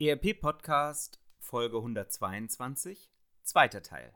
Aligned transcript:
ERP 0.00 0.40
Podcast 0.40 1.18
Folge 1.40 1.78
122, 1.78 3.10
zweiter 3.42 3.82
Teil. 3.82 4.14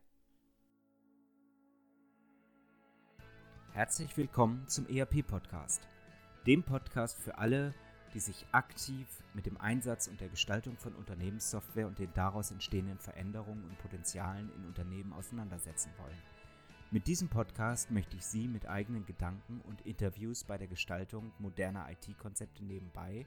Herzlich 3.72 4.16
willkommen 4.16 4.68
zum 4.68 4.86
ERP 4.88 5.26
Podcast, 5.26 5.88
dem 6.46 6.62
Podcast 6.62 7.18
für 7.18 7.36
alle, 7.36 7.74
die 8.14 8.20
sich 8.20 8.46
aktiv 8.52 9.08
mit 9.34 9.44
dem 9.44 9.60
Einsatz 9.60 10.06
und 10.06 10.20
der 10.20 10.28
Gestaltung 10.28 10.76
von 10.76 10.94
Unternehmenssoftware 10.94 11.88
und 11.88 11.98
den 11.98 12.14
daraus 12.14 12.52
entstehenden 12.52 13.00
Veränderungen 13.00 13.64
und 13.64 13.76
Potenzialen 13.78 14.52
in 14.54 14.64
Unternehmen 14.66 15.12
auseinandersetzen 15.12 15.90
wollen. 15.98 16.22
Mit 16.92 17.08
diesem 17.08 17.28
Podcast 17.28 17.90
möchte 17.90 18.16
ich 18.16 18.24
Sie 18.24 18.46
mit 18.46 18.68
eigenen 18.68 19.04
Gedanken 19.04 19.60
und 19.62 19.80
Interviews 19.80 20.44
bei 20.44 20.58
der 20.58 20.68
Gestaltung 20.68 21.32
moderner 21.40 21.90
IT-Konzepte 21.90 22.62
nebenbei 22.62 23.26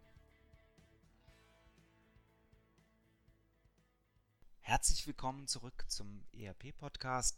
Herzlich 4.71 5.05
willkommen 5.05 5.47
zurück 5.47 5.83
zum 5.89 6.23
ERP-Podcast. 6.31 7.37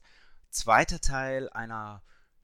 Zweiter 0.52 1.02
Teil 1.02 1.50
einer 1.50 2.04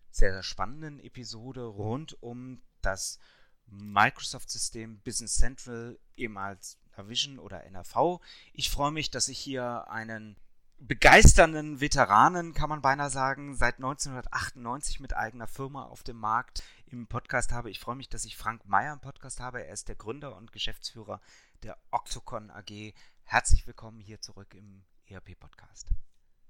sehr, 0.09 0.31
sehr 0.31 0.41
spannenden 0.41 0.99
Episode 0.99 1.63
rund 1.65 2.17
um 2.23 2.63
das 2.81 3.19
Microsoft-System 3.67 4.97
Business 5.01 5.35
Central, 5.35 5.99
ehemals 6.17 6.79
Navision 6.97 7.37
oder 7.37 7.65
NRV. 7.65 8.19
Ich 8.51 8.71
freue 8.71 8.89
mich, 8.89 9.11
dass 9.11 9.27
ich 9.27 9.37
hier 9.37 9.87
einen 9.91 10.35
begeisternden 10.79 11.81
Veteranen, 11.81 12.55
kann 12.55 12.69
man 12.69 12.81
beinahe 12.81 13.11
sagen, 13.11 13.55
seit 13.55 13.75
1998 13.75 14.99
mit 14.99 15.15
eigener 15.15 15.45
Firma 15.45 15.83
auf 15.83 16.01
dem 16.01 16.17
Markt 16.17 16.63
im 16.87 17.05
Podcast 17.05 17.51
habe. 17.51 17.69
Ich 17.69 17.79
freue 17.79 17.95
mich, 17.95 18.09
dass 18.09 18.25
ich 18.25 18.35
Frank 18.35 18.65
Meyer 18.65 18.93
im 18.93 19.01
Podcast 19.01 19.39
habe. 19.39 19.63
Er 19.63 19.71
ist 19.71 19.87
der 19.87 19.95
Gründer 19.95 20.35
und 20.35 20.51
Geschäftsführer 20.51 21.21
der 21.61 21.77
Octocon 21.91 22.49
AG. 22.49 22.93
Herzlich 23.31 23.67
willkommen 23.67 23.99
hier 23.99 24.19
zurück 24.19 24.55
im 24.55 24.81
ERP-Podcast. 25.05 25.87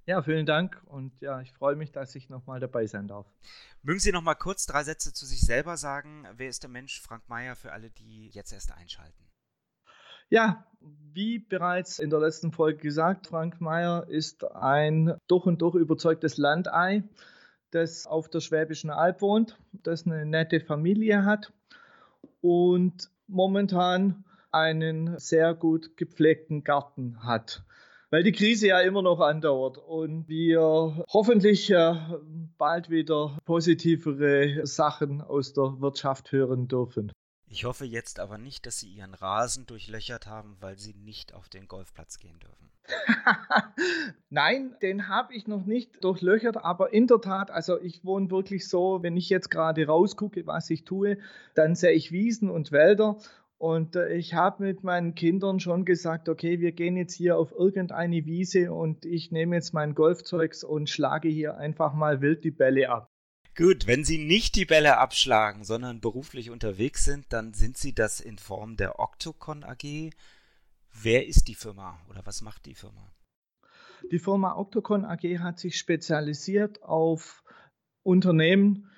Ja, 0.05 0.22
vielen 0.22 0.45
Dank 0.45 0.81
und 0.85 1.11
ja, 1.19 1.41
ich 1.41 1.52
freue 1.52 1.75
mich, 1.75 1.91
dass 1.91 2.16
ich 2.16 2.30
nochmal 2.30 2.61
dabei 2.61 2.88
sein 2.88 3.05
darf. 3.05 3.25
Mögen 3.83 3.99
Sie 3.99 4.13
noch 4.13 4.22
mal 4.22 4.35
kurz 4.35 4.66
drei 4.66 4.85
Sätze 4.85 5.11
zu 5.11 5.25
sich 5.25 5.41
selber 5.41 5.75
sagen? 5.75 6.25
Wer 6.38 6.47
ist 6.47 6.63
der 6.63 6.69
Mensch 6.69 7.02
Frank 7.02 7.27
Meyer 7.27 7.57
für 7.57 7.73
alle, 7.73 7.89
die 7.89 8.30
jetzt 8.30 8.53
erst 8.53 8.72
einschalten? 8.72 9.25
Ja, 10.30 10.66
wie 10.80 11.39
bereits 11.39 12.00
in 12.00 12.09
der 12.09 12.19
letzten 12.19 12.53
Folge 12.53 12.80
gesagt, 12.80 13.27
Frank 13.27 13.59
Meyer 13.59 14.07
ist 14.07 14.45
ein 14.45 15.17
durch 15.27 15.45
und 15.47 15.61
durch 15.61 15.75
überzeugtes 15.75 16.38
Landei, 16.38 17.03
das 17.72 18.07
auf 18.07 18.30
der 18.30 18.39
Schwäbischen 18.39 18.89
Alb 18.89 19.19
wohnt, 19.19 19.59
das 19.73 20.05
eine 20.05 20.25
nette 20.25 20.61
Familie 20.61 21.25
hat 21.25 21.52
und 22.39 23.11
momentan 23.27 24.23
einen 24.52 25.17
sehr 25.19 25.53
gut 25.53 25.97
gepflegten 25.97 26.64
Garten 26.64 27.23
hat 27.23 27.64
weil 28.09 28.23
die 28.23 28.31
Krise 28.31 28.67
ja 28.67 28.80
immer 28.81 29.02
noch 29.02 29.19
andauert 29.19 29.78
und 29.78 30.28
wir 30.28 31.06
hoffentlich 31.11 31.69
äh, 31.72 31.95
bald 32.58 32.89
wieder 32.89 33.38
positivere 33.45 34.66
Sachen 34.66 35.22
aus 35.22 35.53
der 35.53 35.80
Wirtschaft 35.80 36.31
hören 36.31 36.67
dürfen. 36.67 37.11
Ich 37.51 37.66
hoffe 37.66 37.85
jetzt 37.85 38.19
aber 38.19 38.38
nicht, 38.38 38.68
dass 38.68 38.79
Sie 38.79 38.90
Ihren 38.90 39.16
Rasen 39.16 39.66
durchlöchert 39.66 40.28
haben, 40.28 40.57
weil 40.59 40.78
Sie 40.78 40.94
nicht 40.94 41.34
auf 41.34 41.50
den 41.50 41.68
Golfplatz 41.68 42.19
gehen 42.19 42.40
dürfen. 42.40 42.69
Nein, 44.29 44.75
den 44.81 45.07
habe 45.07 45.34
ich 45.34 45.47
noch 45.47 45.66
nicht 45.66 46.03
durchlöchert, 46.03 46.57
aber 46.57 46.94
in 46.94 47.07
der 47.07 47.22
Tat, 47.22 47.50
also 47.50 47.79
ich 47.79 48.06
wohne 48.06 48.29
wirklich 48.29 48.68
so, 48.68 49.02
wenn 49.02 49.18
ich 49.18 49.29
jetzt 49.29 49.50
gerade 49.50 49.85
rausgucke, 49.88 50.46
was 50.46 50.69
ich 50.69 50.85
tue, 50.85 51.18
dann 51.56 51.75
sehe 51.75 51.91
ich 51.91 52.12
Wiesen 52.12 52.52
und 52.52 52.72
Wälder 52.72 53.18
und 53.59 53.97
äh, 53.97 54.14
ich 54.14 54.34
habe 54.34 54.64
mit 54.64 54.84
meinen 54.84 55.16
Kindern 55.16 55.59
schon 55.59 55.84
gesagt, 55.84 56.30
okay, 56.30 56.62
wir 56.62 56.72
gehen 56.72 56.96
jetzt 56.96 57.14
hier 57.14 57.38
auf 57.38 57.52
irgendeine 57.52 58.25
Wiese 58.25 58.72
und 58.72 59.06
ich 59.06 59.31
nehme 59.31 59.58
jetzt 59.58 59.74
mein 59.74 59.96
Golfzeugs 59.96 60.64
und 60.64 60.90
schlage 60.90 61.28
hier 61.28 61.58
einfach 61.58 61.94
mal 61.94 62.22
wild 62.22 62.46
die 62.46 62.52
Bälle 62.52 62.90
ab. 62.90 63.12
Gut, 63.58 63.86
wenn 63.86 64.06
Sie 64.06 64.18
nicht 64.18 64.56
die 64.56 64.64
Bälle 64.64 64.97
abschlagen, 64.97 65.66
sondern 65.66 66.00
beruflich 66.00 66.50
unterwegs 66.50 67.03
sind, 67.03 67.25
dann 67.34 67.53
sind 67.53 67.75
Sie 67.75 67.94
das 67.94 68.22
in 68.22 68.38
Form 68.38 68.78
der 68.78 68.97
Octocon 68.97 69.66
AG. 69.66 70.12
Wer 70.94 71.28
ist 71.28 71.50
die 71.50 71.56
Firma 71.56 72.00
oder 72.09 72.26
was 72.26 72.41
macht 72.41 72.66
die 72.66 72.76
Firma? 72.76 73.12
Die 74.09 74.20
Firma 74.20 74.56
Octocon 74.56 75.03
AG 75.03 75.40
hat 75.40 75.59
sich 75.59 75.78
spezialisiert 75.78 76.81
auf 76.81 77.44
Unternehmen, 78.03 78.90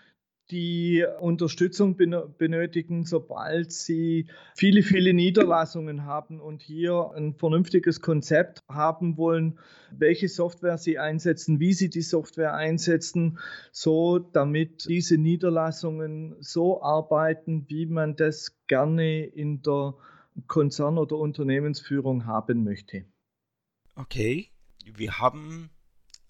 die 0.52 1.06
Unterstützung 1.20 1.96
benötigen, 1.96 3.06
sobald 3.06 3.72
sie 3.72 4.28
viele, 4.56 4.84
viele 4.84 5.14
Niederlassungen 5.14 6.06
haben 6.06 6.42
und 6.42 6.62
hier 6.62 7.12
ein 7.16 7.36
vernünftiges 7.36 8.02
Konzept 8.02 8.60
haben 8.68 9.18
wollen, 9.18 9.60
welche 9.92 10.28
Software 10.28 10.78
sie 10.78 11.00
einsetzen, 11.00 11.60
wie 11.60 11.74
sie 11.74 11.90
die 11.90 12.02
Software 12.02 12.54
einsetzen, 12.54 13.40
so 13.72 14.20
damit 14.20 14.86
diese 14.88 15.18
Niederlassungen 15.18 16.36
so 16.42 16.84
arbeiten, 16.84 17.66
wie 17.70 17.86
man 17.86 18.16
das 18.16 18.58
gerne 18.68 19.26
in 19.26 19.62
der 19.62 19.96
Konzern- 20.48 20.98
oder 20.98 21.16
Unternehmensführung 21.18 22.26
haben 22.26 22.64
möchte. 22.64 23.06
Okay, 23.96 24.50
wir 24.86 25.20
haben 25.20 25.70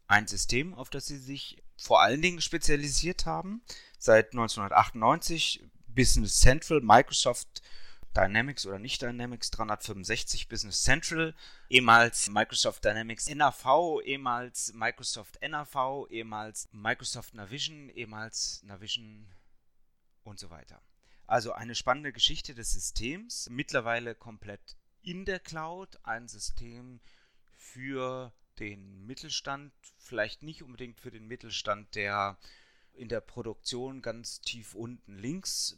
ein 0.07 0.27
System, 0.27 0.73
auf 0.73 0.89
das 0.89 1.07
Sie 1.07 1.17
sich 1.17 1.63
vor 1.77 2.01
allen 2.01 2.21
Dingen 2.21 2.41
spezialisiert 2.41 3.25
haben 3.25 3.61
seit 4.01 4.31
1998 4.31 5.63
Business 5.87 6.39
Central, 6.39 6.81
Microsoft 6.81 7.61
Dynamics 8.17 8.65
oder 8.65 8.79
nicht 8.79 9.01
Dynamics 9.01 9.51
365 9.51 10.49
Business 10.49 10.81
Central, 10.81 11.35
ehemals 11.69 12.29
Microsoft 12.29 12.83
Dynamics 12.83 13.29
NAV, 13.29 14.01
ehemals 14.03 14.73
Microsoft 14.73 15.37
NAV, 15.47 16.07
ehemals 16.09 16.67
Microsoft 16.71 17.35
Navision, 17.35 17.89
ehemals 17.89 18.63
Navision 18.63 19.27
und 20.23 20.39
so 20.39 20.49
weiter. 20.49 20.81
Also 21.27 21.53
eine 21.53 21.75
spannende 21.75 22.11
Geschichte 22.11 22.55
des 22.55 22.73
Systems, 22.73 23.49
mittlerweile 23.51 24.15
komplett 24.15 24.77
in 25.03 25.25
der 25.25 25.39
Cloud, 25.39 25.99
ein 26.03 26.27
System 26.27 26.99
für 27.51 28.33
den 28.57 29.05
Mittelstand, 29.05 29.71
vielleicht 29.99 30.41
nicht 30.41 30.63
unbedingt 30.63 30.99
für 30.99 31.11
den 31.11 31.27
Mittelstand, 31.27 31.93
der 31.95 32.37
in 32.93 33.09
der 33.09 33.21
Produktion 33.21 34.01
ganz 34.01 34.41
tief 34.41 34.75
unten 34.75 35.17
links 35.17 35.77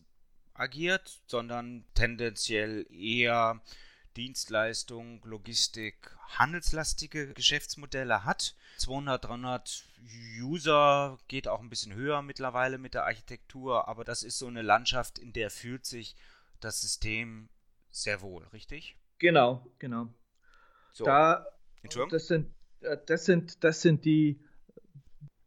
agiert, 0.54 1.22
sondern 1.26 1.86
tendenziell 1.94 2.86
eher 2.92 3.62
Dienstleistung, 4.16 5.22
Logistik, 5.24 6.16
handelslastige 6.28 7.34
Geschäftsmodelle 7.34 8.24
hat. 8.24 8.56
200, 8.78 9.26
300 9.26 9.84
User 10.40 11.18
geht 11.28 11.48
auch 11.48 11.62
ein 11.62 11.70
bisschen 11.70 11.94
höher 11.94 12.22
mittlerweile 12.22 12.78
mit 12.78 12.94
der 12.94 13.06
Architektur, 13.06 13.88
aber 13.88 14.04
das 14.04 14.24
ist 14.24 14.38
so 14.38 14.48
eine 14.48 14.62
Landschaft, 14.62 15.18
in 15.18 15.34
der 15.34 15.50
fühlt 15.50 15.86
sich 15.86 16.16
das 16.60 16.82
System 16.82 17.50
sehr 17.90 18.22
wohl, 18.22 18.46
richtig? 18.48 18.98
Genau, 19.20 19.66
genau. 19.80 20.14
So. 20.92 21.06
Da, 21.06 21.46
das 22.10 22.28
sind, 22.28 22.54
äh, 22.82 22.98
das 23.06 23.26
sind, 23.26 23.64
das 23.64 23.82
sind 23.82 24.06
die 24.06 24.40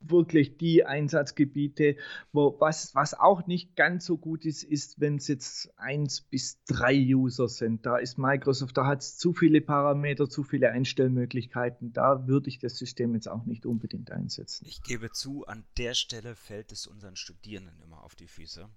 wirklich 0.00 0.56
die 0.58 0.84
Einsatzgebiete, 0.84 1.96
wo 2.32 2.56
was, 2.60 2.94
was 2.94 3.14
auch 3.14 3.46
nicht 3.46 3.76
ganz 3.76 4.06
so 4.06 4.18
gut 4.18 4.44
ist, 4.44 4.62
ist, 4.62 5.00
wenn 5.00 5.16
es 5.16 5.28
jetzt 5.28 5.70
eins 5.78 6.20
bis 6.20 6.62
drei 6.64 6.94
User 6.94 7.48
sind. 7.48 7.86
Da 7.86 7.96
ist 7.98 8.18
Microsoft, 8.18 8.76
da 8.76 8.86
hat 8.86 9.02
es 9.02 9.16
zu 9.16 9.32
viele 9.32 9.60
Parameter, 9.60 10.28
zu 10.28 10.42
viele 10.42 10.70
Einstellmöglichkeiten. 10.70 11.92
Da 11.92 12.26
würde 12.26 12.48
ich 12.48 12.58
das 12.58 12.76
System 12.76 13.14
jetzt 13.14 13.28
auch 13.28 13.44
nicht 13.44 13.66
unbedingt 13.66 14.10
einsetzen. 14.10 14.66
Ich 14.68 14.82
gebe 14.82 15.10
zu, 15.10 15.46
an 15.46 15.64
der 15.76 15.94
Stelle 15.94 16.34
fällt 16.34 16.72
es 16.72 16.86
unseren 16.86 17.16
Studierenden 17.16 17.80
immer 17.82 18.02
auf 18.02 18.14
die 18.14 18.28
Füße. 18.28 18.68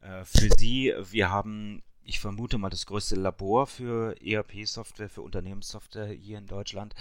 Äh, 0.00 0.24
für 0.24 0.48
sie, 0.56 0.94
wir 1.10 1.30
haben 1.30 1.82
ich 2.02 2.18
vermute 2.18 2.58
mal 2.58 2.70
das 2.70 2.86
größte 2.86 3.14
Labor 3.14 3.66
für 3.66 4.16
ERP-Software, 4.20 5.08
für 5.08 5.22
Unternehmenssoftware 5.22 6.08
hier 6.08 6.38
in 6.38 6.46
Deutschland 6.46 6.94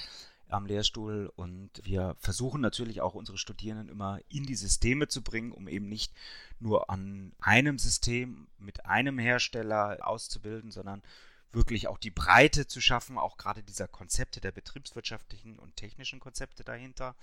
am 0.49 0.65
Lehrstuhl 0.65 1.31
und 1.35 1.69
wir 1.83 2.15
versuchen 2.19 2.61
natürlich 2.61 3.01
auch 3.01 3.13
unsere 3.13 3.37
Studierenden 3.37 3.89
immer 3.89 4.19
in 4.29 4.45
die 4.45 4.55
Systeme 4.55 5.07
zu 5.07 5.21
bringen, 5.21 5.51
um 5.51 5.67
eben 5.67 5.87
nicht 5.87 6.13
nur 6.59 6.89
an 6.89 7.33
einem 7.39 7.77
System 7.77 8.47
mit 8.57 8.85
einem 8.85 9.19
Hersteller 9.19 9.99
auszubilden, 10.01 10.71
sondern 10.71 11.03
wirklich 11.51 11.87
auch 11.87 11.97
die 11.97 12.11
Breite 12.11 12.67
zu 12.67 12.81
schaffen, 12.81 13.17
auch 13.17 13.37
gerade 13.37 13.63
dieser 13.63 13.87
Konzepte 13.87 14.41
der 14.41 14.51
betriebswirtschaftlichen 14.51 15.57
und 15.57 15.75
technischen 15.75 16.19
Konzepte 16.19 16.63
dahinter. 16.63 17.15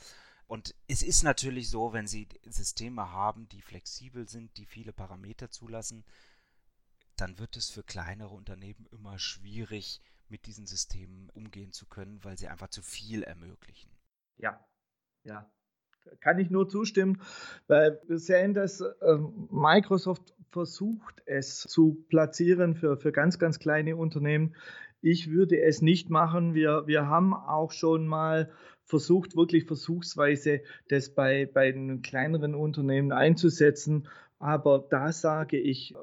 Und 0.47 0.75
es 0.87 1.03
ist 1.03 1.23
natürlich 1.23 1.71
so, 1.71 1.93
wenn 1.93 2.07
Sie 2.07 2.29
Systeme 2.45 3.11
haben, 3.11 3.49
die 3.49 3.63
flexibel 3.63 4.29
sind, 4.29 4.57
die 4.57 4.67
viele 4.67 4.93
Parameter 4.93 5.51
zulassen, 5.51 6.05
dann 7.17 7.39
wird 7.39 7.57
es 7.57 7.71
für 7.71 7.83
kleinere 7.83 8.35
Unternehmen 8.35 8.87
immer 8.93 9.19
schwierig, 9.19 10.01
mit 10.29 10.47
diesen 10.47 10.67
Systemen 10.67 11.31
umgehen 11.31 11.73
zu 11.73 11.87
können, 11.87 12.23
weil 12.23 12.37
sie 12.37 12.49
einfach 12.49 12.69
zu 12.69 12.83
viel 12.83 13.23
ermöglichen. 13.23 13.91
Ja, 14.37 14.65
ja. 15.25 15.51
Kann 16.21 16.39
ich 16.39 16.51
nur 16.51 16.69
zustimmen, 16.69 17.21
weil 17.67 18.01
wir 18.07 18.19
sehen, 18.19 18.55
dass 18.55 18.81
ähm, 19.03 19.49
Microsoft 19.51 20.35
versucht, 20.51 21.21
es 21.27 21.63
zu 21.63 22.05
platzieren 22.09 22.77
für, 22.77 22.97
für 22.97 23.11
ganz, 23.11 23.41
ganz 23.41 23.59
kleine 23.59 23.97
Unternehmen. 23.97 24.55
Ich 25.01 25.31
würde 25.31 25.61
es 25.61 25.83
nicht 25.83 26.09
machen. 26.09 26.55
Wir, 26.55 26.87
wir 26.87 27.09
haben 27.09 27.35
auch 27.35 27.73
schon 27.73 28.07
mal 28.07 28.53
versucht, 28.85 29.37
wirklich 29.37 29.65
versuchsweise 29.65 30.63
das 30.89 31.13
bei, 31.13 31.47
bei 31.53 31.73
den 31.73 32.03
kleineren 32.03 32.55
Unternehmen 32.55 33.11
einzusetzen. 33.11 34.09
Aber 34.39 34.87
da 34.91 35.13
sage 35.13 35.59
ich, 35.59 35.95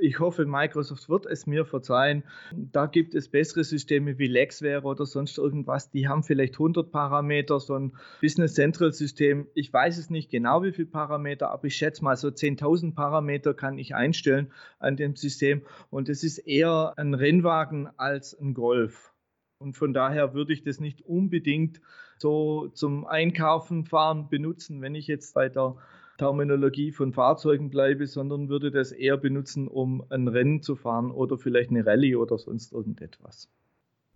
ich 0.00 0.18
hoffe, 0.18 0.44
Microsoft 0.44 1.08
wird 1.08 1.26
es 1.26 1.46
mir 1.46 1.64
verzeihen. 1.64 2.24
Da 2.52 2.86
gibt 2.86 3.14
es 3.14 3.28
bessere 3.28 3.62
Systeme 3.62 4.18
wie 4.18 4.26
Lexware 4.26 4.82
oder 4.82 5.06
sonst 5.06 5.38
irgendwas. 5.38 5.90
Die 5.90 6.08
haben 6.08 6.24
vielleicht 6.24 6.54
100 6.54 6.90
Parameter, 6.90 7.60
so 7.60 7.78
ein 7.78 7.92
Business 8.20 8.54
Central 8.54 8.92
System. 8.92 9.46
Ich 9.54 9.72
weiß 9.72 9.98
es 9.98 10.10
nicht 10.10 10.30
genau, 10.30 10.64
wie 10.64 10.72
viele 10.72 10.88
Parameter, 10.88 11.50
aber 11.50 11.66
ich 11.66 11.76
schätze 11.76 12.02
mal 12.02 12.16
so 12.16 12.28
10.000 12.28 12.94
Parameter 12.96 13.54
kann 13.54 13.78
ich 13.78 13.94
einstellen 13.94 14.52
an 14.80 14.96
dem 14.96 15.14
System. 15.14 15.62
Und 15.88 16.08
es 16.08 16.24
ist 16.24 16.38
eher 16.38 16.92
ein 16.96 17.14
Rennwagen 17.14 17.88
als 17.98 18.36
ein 18.36 18.54
Golf. 18.54 19.12
Und 19.58 19.76
von 19.76 19.94
daher 19.94 20.34
würde 20.34 20.52
ich 20.52 20.64
das 20.64 20.80
nicht 20.80 21.02
unbedingt 21.02 21.80
so 22.18 22.66
zum 22.68 23.06
Einkaufen 23.06 23.84
fahren 23.84 24.28
benutzen, 24.28 24.82
wenn 24.82 24.96
ich 24.96 25.06
jetzt 25.06 25.34
bei 25.34 25.48
der 25.48 25.76
Terminologie 26.16 26.92
von 26.92 27.12
Fahrzeugen 27.12 27.70
bleibe, 27.70 28.06
sondern 28.06 28.48
würde 28.48 28.70
das 28.70 28.92
eher 28.92 29.16
benutzen, 29.16 29.68
um 29.68 30.04
ein 30.10 30.28
Rennen 30.28 30.62
zu 30.62 30.76
fahren 30.76 31.10
oder 31.10 31.38
vielleicht 31.38 31.70
eine 31.70 31.84
Rallye 31.84 32.16
oder 32.16 32.38
sonst 32.38 32.72
irgendetwas. 32.72 33.48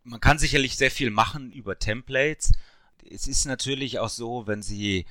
Man 0.02 0.20
kann 0.20 0.38
sicherlich 0.38 0.76
sehr 0.76 0.90
viel 0.90 1.10
machen 1.10 1.52
über 1.52 1.78
Templates. 1.78 2.52
Es 3.08 3.26
ist 3.26 3.44
natürlich 3.44 3.98
auch 3.98 4.08
so, 4.08 4.46
wenn 4.46 4.62
Sie 4.62 5.06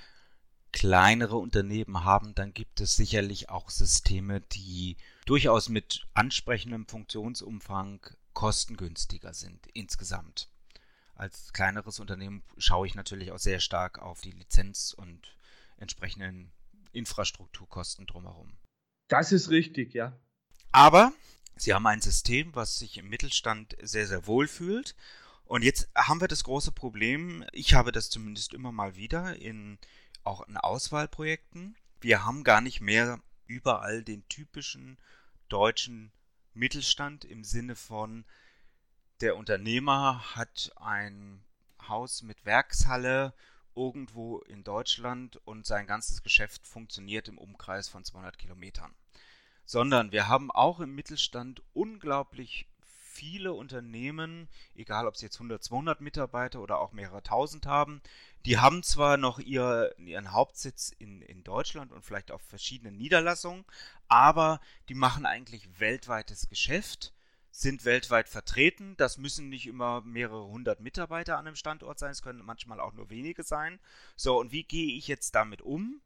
kleinere 0.72 1.38
Unternehmen 1.38 2.04
haben, 2.04 2.36
dann 2.36 2.54
gibt 2.54 2.80
es 2.82 2.96
sicherlich 2.96 3.50
auch 3.50 3.70
Systeme, 3.70 4.42
die 4.42 4.98
durchaus 5.26 5.70
mit 5.70 6.06
ansprechendem 6.14 6.88
Funktionsumfang 6.88 8.02
kostengünstiger 8.34 9.34
sind 9.34 9.68
insgesamt. 9.74 10.50
Als 11.16 11.52
kleineres 11.54 12.00
Unternehmen 12.00 12.44
schaue 12.58 12.88
ich 12.88 12.96
natürlich 12.96 13.32
auch 13.32 13.40
sehr 13.40 13.60
stark 13.60 14.00
auf 14.00 14.22
die 14.22 14.32
Lizenz 14.32 14.94
und 14.94 15.36
entsprechenden 15.78 16.52
Infrastrukturkosten 16.92 18.06
drumherum. 18.06 18.58
Das 19.08 19.32
ist 19.32 19.50
richtig, 19.50 19.94
ja. 19.94 20.18
Aber 20.72 21.12
sie 21.56 21.74
haben 21.74 21.88
ein 21.88 22.02
System, 22.02 22.54
was 22.56 22.78
sich 22.78 22.98
im 22.98 23.10
Mittelstand 23.10 23.76
sehr, 23.82 24.08
sehr 24.08 24.28
wohl 24.28 24.48
fühlt. 24.48 24.96
Und 25.46 25.64
jetzt 25.64 25.90
haben 25.96 26.22
wir 26.22 26.28
das 26.28 26.44
große 26.44 26.72
Problem, 26.72 27.44
ich 27.54 27.74
habe 27.74 27.92
das 27.92 28.10
zumindest 28.10 28.54
immer 28.54 28.72
mal 28.72 28.96
wieder 28.96 29.36
in 29.36 29.80
auch 30.24 30.48
in 30.48 30.58
Auswahlprojekten. 30.58 31.76
Wir 32.02 32.24
haben 32.24 32.44
gar 32.44 32.62
nicht 32.62 32.82
mehr 32.82 33.20
überall 33.48 34.04
den 34.04 34.28
typischen 34.30 35.00
deutschen 35.48 36.12
Mittelstand 36.54 37.26
im 37.26 37.44
Sinne 37.44 37.76
von 37.76 38.26
der 39.22 39.36
Unternehmer 39.36 40.36
hat 40.36 40.72
ein 40.78 41.44
Haus 41.88 42.22
mit 42.22 42.46
Werkshalle 42.46 43.34
irgendwo 43.76 44.40
in 44.40 44.64
Deutschland 44.64 45.40
und 45.46 45.66
sein 45.66 45.88
ganzes 45.88 46.24
Geschäft 46.24 46.68
funktioniert 46.68 47.28
im 47.28 47.38
Umkreis 47.38 47.88
von 47.88 48.04
200 48.04 48.38
Kilometern. 48.38 48.94
Sondern 49.66 50.12
wir 50.12 50.28
haben 50.28 50.52
auch 50.52 50.80
im 50.80 50.96
Mittelstand 50.96 51.62
unglaublich 51.74 52.68
viele 53.20 53.54
Unternehmen, 53.54 54.48
egal 54.76 55.06
ob 55.06 55.18
sie 55.18 55.26
jetzt 55.26 55.36
100, 55.36 55.62
200 55.64 56.00
Mitarbeiter 56.00 56.62
oder 56.62 56.80
auch 56.80 56.94
mehrere 56.94 57.22
tausend 57.22 57.66
haben, 57.66 58.02
die 58.46 58.60
haben 58.60 58.82
zwar 58.82 59.18
noch 59.18 59.40
ihr, 59.40 59.94
ihren 59.98 60.32
Hauptsitz 60.32 60.92
in, 60.98 61.22
in 61.22 61.44
Deutschland 61.44 61.92
und 61.92 62.06
vielleicht 62.06 62.32
auf 62.32 62.42
verschiedenen 62.42 62.98
Niederlassungen, 62.98 63.66
aber 64.08 64.62
die 64.88 64.94
machen 64.94 65.26
eigentlich 65.26 65.80
weltweites 65.80 66.48
Geschäft 66.48 67.14
sind 67.60 67.84
weltweit 67.84 68.30
vertreten. 68.30 68.96
Das 68.98 69.18
müssen 69.18 69.50
nicht 69.50 69.68
immer 69.68 70.02
mehrere 70.02 70.48
hundert 70.48 70.80
Mitarbeiter 70.80 71.38
an 71.38 71.46
einem 71.46 71.56
Standort 71.56 72.00
sein, 72.00 72.12
es 72.12 72.22
können 72.22 72.44
manchmal 72.44 72.80
auch 72.80 72.94
nur 72.94 73.10
wenige 73.10 73.44
sein. 73.44 73.80
So, 74.16 74.40
und 74.40 74.52
wie 74.52 74.64
gehe 74.64 74.96
ich 74.96 75.08
jetzt 75.08 75.36
damit 75.36 75.62
um? 75.62 76.02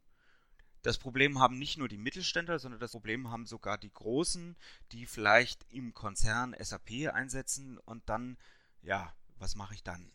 Das 0.81 0.97
Problem 0.97 1.39
haben 1.39 1.59
nicht 1.59 1.77
nur 1.77 1.87
die 1.87 1.97
Mittelständler, 1.97 2.59
sondern 2.59 2.81
das 2.81 2.91
Problem 2.91 3.29
haben 3.29 3.45
sogar 3.45 3.77
die 3.77 3.93
Großen, 3.93 4.57
die 4.91 5.05
vielleicht 5.05 5.65
im 5.71 5.93
Konzern 5.93 6.55
SAP 6.59 7.13
einsetzen 7.13 7.77
und 7.77 8.09
dann, 8.09 8.37
ja, 8.81 9.13
was 9.37 9.55
mache 9.55 9.75
ich 9.75 9.83
dann? 9.83 10.11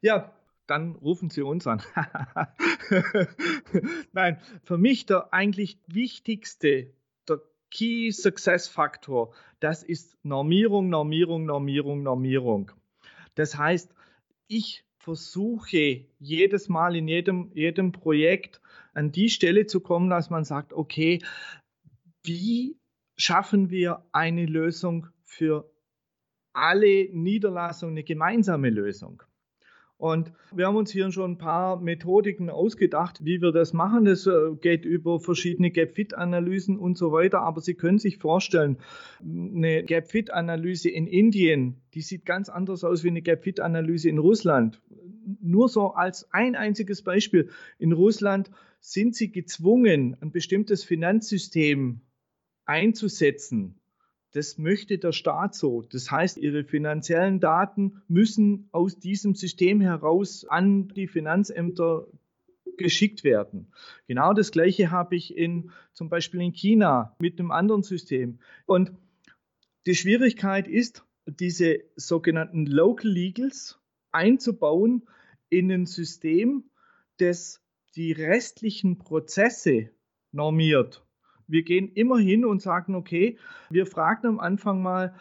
Ja, 0.00 0.34
dann 0.66 0.94
rufen 0.94 1.28
Sie 1.28 1.42
uns 1.42 1.66
an. 1.66 1.82
Nein, 4.12 4.40
für 4.62 4.78
mich 4.78 5.04
der 5.04 5.34
eigentlich 5.34 5.78
wichtigste 5.88 6.94
Key 7.70 8.10
Success 8.10 8.68
Faktor, 8.68 9.32
das 9.60 9.82
ist 9.82 10.16
Normierung, 10.24 10.88
Normierung, 10.88 11.44
Normierung, 11.44 12.02
Normierung. 12.02 12.72
Das 13.34 13.56
heißt, 13.56 13.94
ich 14.48 14.84
versuche 14.98 16.06
jedes 16.18 16.68
Mal 16.68 16.96
in 16.96 17.08
jedem, 17.08 17.50
jedem 17.54 17.92
Projekt 17.92 18.60
an 18.92 19.12
die 19.12 19.30
Stelle 19.30 19.66
zu 19.66 19.80
kommen, 19.80 20.10
dass 20.10 20.30
man 20.30 20.44
sagt, 20.44 20.72
okay, 20.72 21.20
wie 22.22 22.76
schaffen 23.16 23.70
wir 23.70 24.04
eine 24.12 24.46
Lösung 24.46 25.06
für 25.24 25.70
alle 26.52 27.08
Niederlassungen, 27.12 27.94
eine 27.94 28.04
gemeinsame 28.04 28.70
Lösung? 28.70 29.22
Und 30.00 30.32
wir 30.50 30.66
haben 30.66 30.76
uns 30.76 30.90
hier 30.90 31.12
schon 31.12 31.32
ein 31.32 31.38
paar 31.38 31.78
Methodiken 31.78 32.48
ausgedacht, 32.48 33.22
wie 33.22 33.42
wir 33.42 33.52
das 33.52 33.74
machen. 33.74 34.06
Das 34.06 34.26
äh, 34.26 34.56
geht 34.58 34.86
über 34.86 35.20
verschiedene 35.20 35.70
Gap-Fit-Analysen 35.70 36.78
und 36.78 36.96
so 36.96 37.12
weiter. 37.12 37.42
Aber 37.42 37.60
Sie 37.60 37.74
können 37.74 37.98
sich 37.98 38.16
vorstellen, 38.16 38.78
eine 39.20 39.84
Gap-Fit-Analyse 39.84 40.88
in 40.88 41.06
Indien, 41.06 41.82
die 41.92 42.00
sieht 42.00 42.24
ganz 42.24 42.48
anders 42.48 42.82
aus 42.82 43.04
wie 43.04 43.08
eine 43.08 43.20
Gap-Fit-Analyse 43.20 44.08
in 44.08 44.16
Russland. 44.16 44.80
Nur 45.42 45.68
so 45.68 45.88
als 45.88 46.32
ein 46.32 46.56
einziges 46.56 47.02
Beispiel. 47.02 47.50
In 47.78 47.92
Russland 47.92 48.50
sind 48.80 49.14
Sie 49.14 49.30
gezwungen, 49.30 50.16
ein 50.22 50.32
bestimmtes 50.32 50.82
Finanzsystem 50.82 52.00
einzusetzen 52.64 53.79
das 54.32 54.58
möchte 54.58 54.98
der 54.98 55.12
Staat 55.12 55.54
so. 55.54 55.82
Das 55.82 56.10
heißt, 56.10 56.38
ihre 56.38 56.64
finanziellen 56.64 57.40
Daten 57.40 58.02
müssen 58.08 58.68
aus 58.72 58.98
diesem 58.98 59.34
System 59.34 59.80
heraus 59.80 60.44
an 60.48 60.88
die 60.88 61.08
Finanzämter 61.08 62.06
geschickt 62.76 63.24
werden. 63.24 63.72
Genau 64.06 64.32
das 64.32 64.52
Gleiche 64.52 64.90
habe 64.90 65.16
ich 65.16 65.36
in, 65.36 65.70
zum 65.92 66.08
Beispiel 66.08 66.40
in 66.40 66.52
China 66.52 67.16
mit 67.20 67.38
einem 67.38 67.50
anderen 67.50 67.82
System. 67.82 68.38
Und 68.66 68.92
die 69.86 69.94
Schwierigkeit 69.94 70.68
ist, 70.68 71.04
diese 71.26 71.80
sogenannten 71.96 72.66
Local 72.66 73.10
Legals 73.10 73.78
einzubauen 74.12 75.06
in 75.48 75.70
ein 75.70 75.86
System, 75.86 76.64
das 77.18 77.62
die 77.96 78.12
restlichen 78.12 78.98
Prozesse 78.98 79.90
normiert 80.32 81.04
wir 81.50 81.62
gehen 81.62 81.92
immer 81.92 82.18
hin 82.18 82.44
und 82.44 82.62
sagen, 82.62 82.94
okay, 82.94 83.38
wir 83.70 83.86
fragen 83.86 84.26
am 84.26 84.40
Anfang 84.40 84.82
mal 84.82 85.14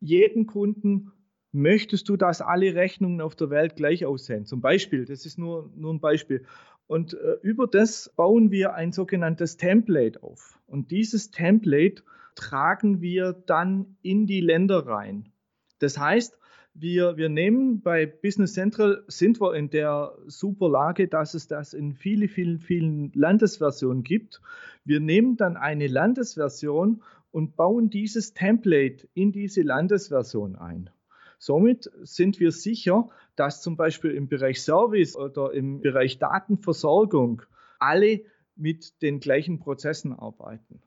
jeden 0.00 0.46
Kunden, 0.46 1.12
möchtest 1.52 2.08
du, 2.08 2.16
dass 2.16 2.40
alle 2.40 2.74
Rechnungen 2.74 3.20
auf 3.20 3.34
der 3.34 3.50
Welt 3.50 3.76
gleich 3.76 4.04
aussehen? 4.04 4.44
Zum 4.44 4.60
Beispiel, 4.60 5.04
das 5.04 5.26
ist 5.26 5.38
nur, 5.38 5.72
nur 5.74 5.94
ein 5.94 6.00
Beispiel. 6.00 6.44
Und 6.86 7.14
äh, 7.14 7.36
über 7.42 7.66
das 7.66 8.12
bauen 8.16 8.50
wir 8.50 8.74
ein 8.74 8.92
sogenanntes 8.92 9.56
Template 9.56 10.22
auf. 10.22 10.58
Und 10.66 10.90
dieses 10.90 11.30
Template 11.30 12.02
tragen 12.34 13.00
wir 13.00 13.32
dann 13.32 13.96
in 14.02 14.26
die 14.26 14.40
Länder 14.40 14.86
rein. 14.86 15.32
Das 15.80 15.98
heißt, 15.98 16.38
wir, 16.80 17.16
wir 17.16 17.28
nehmen 17.28 17.80
bei 17.80 18.06
Business 18.06 18.54
Central, 18.54 19.04
sind 19.08 19.40
wir 19.40 19.54
in 19.54 19.70
der 19.70 20.16
super 20.26 20.68
Lage, 20.68 21.08
dass 21.08 21.34
es 21.34 21.48
das 21.48 21.74
in 21.74 21.94
vielen, 21.94 22.28
vielen, 22.28 22.58
vielen 22.58 23.12
Landesversionen 23.14 24.04
gibt. 24.04 24.40
Wir 24.84 25.00
nehmen 25.00 25.36
dann 25.36 25.56
eine 25.56 25.86
Landesversion 25.86 27.02
und 27.30 27.56
bauen 27.56 27.90
dieses 27.90 28.32
Template 28.34 29.08
in 29.14 29.32
diese 29.32 29.62
Landesversion 29.62 30.56
ein. 30.56 30.90
Somit 31.38 31.90
sind 32.02 32.40
wir 32.40 32.52
sicher, 32.52 33.10
dass 33.36 33.62
zum 33.62 33.76
Beispiel 33.76 34.10
im 34.12 34.28
Bereich 34.28 34.62
Service 34.62 35.16
oder 35.16 35.52
im 35.52 35.80
Bereich 35.80 36.18
Datenversorgung 36.18 37.42
alle 37.78 38.22
mit 38.56 39.02
den 39.02 39.20
gleichen 39.20 39.60
Prozessen 39.60 40.12
arbeiten. 40.12 40.80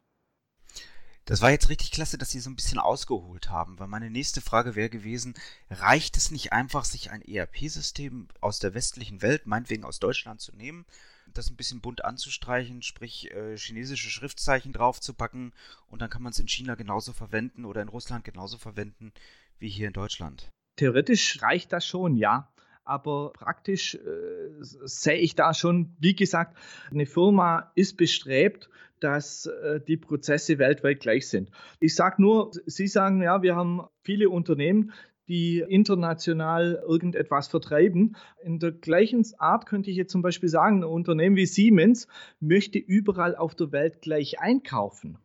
Das 1.25 1.41
war 1.41 1.51
jetzt 1.51 1.69
richtig 1.69 1.91
klasse, 1.91 2.17
dass 2.17 2.31
Sie 2.31 2.39
so 2.39 2.49
ein 2.49 2.55
bisschen 2.55 2.79
ausgeholt 2.79 3.49
haben, 3.49 3.79
weil 3.79 3.87
meine 3.87 4.09
nächste 4.09 4.41
Frage 4.41 4.75
wäre 4.75 4.89
gewesen, 4.89 5.35
reicht 5.69 6.17
es 6.17 6.31
nicht 6.31 6.51
einfach, 6.51 6.83
sich 6.83 7.11
ein 7.11 7.21
ERP-System 7.21 8.27
aus 8.41 8.59
der 8.59 8.73
westlichen 8.73 9.21
Welt, 9.21 9.45
meinetwegen 9.45 9.85
aus 9.85 9.99
Deutschland 9.99 10.41
zu 10.41 10.55
nehmen, 10.55 10.85
das 11.33 11.49
ein 11.49 11.55
bisschen 11.55 11.79
bunt 11.79 12.03
anzustreichen, 12.03 12.81
sprich 12.81 13.31
äh, 13.31 13.55
chinesische 13.55 14.09
Schriftzeichen 14.09 14.73
draufzupacken 14.73 15.53
und 15.87 16.01
dann 16.01 16.09
kann 16.09 16.23
man 16.23 16.31
es 16.31 16.39
in 16.39 16.47
China 16.47 16.75
genauso 16.75 17.13
verwenden 17.13 17.65
oder 17.65 17.81
in 17.81 17.89
Russland 17.89 18.25
genauso 18.25 18.57
verwenden 18.57 19.13
wie 19.59 19.69
hier 19.69 19.87
in 19.87 19.93
Deutschland? 19.93 20.49
Theoretisch 20.75 21.41
reicht 21.41 21.71
das 21.71 21.85
schon, 21.85 22.15
ja 22.15 22.51
aber 22.83 23.31
praktisch 23.33 23.95
äh, 23.95 23.99
sehe 24.59 25.17
ich 25.17 25.35
da 25.35 25.53
schon, 25.53 25.95
wie 25.99 26.15
gesagt, 26.15 26.57
eine 26.89 27.05
Firma 27.05 27.71
ist 27.75 27.95
bestrebt, 27.95 28.69
dass 29.01 29.47
äh, 29.47 29.81
die 29.81 29.97
Prozesse 29.97 30.57
weltweit 30.57 31.01
gleich 31.01 31.27
sind. 31.27 31.51
Ich 31.79 31.95
sage 31.95 32.21
nur, 32.21 32.51
Sie 32.65 32.87
sagen, 32.87 33.21
ja, 33.21 33.41
wir 33.41 33.55
haben 33.55 33.81
viele 34.03 34.29
Unternehmen, 34.29 34.93
die 35.27 35.59
international 35.59 36.83
irgendetwas 36.85 37.47
vertreiben. 37.47 38.15
In 38.43 38.59
der 38.59 38.71
gleichen 38.71 39.25
Art 39.37 39.65
könnte 39.65 39.89
ich 39.89 39.97
jetzt 39.97 40.11
zum 40.11 40.21
Beispiel 40.21 40.49
sagen, 40.49 40.79
ein 40.79 40.83
Unternehmen 40.83 41.35
wie 41.35 41.45
Siemens 41.45 42.07
möchte 42.39 42.79
überall 42.79 43.35
auf 43.35 43.55
der 43.55 43.71
Welt 43.71 44.01
gleich 44.01 44.39
einkaufen. 44.39 45.17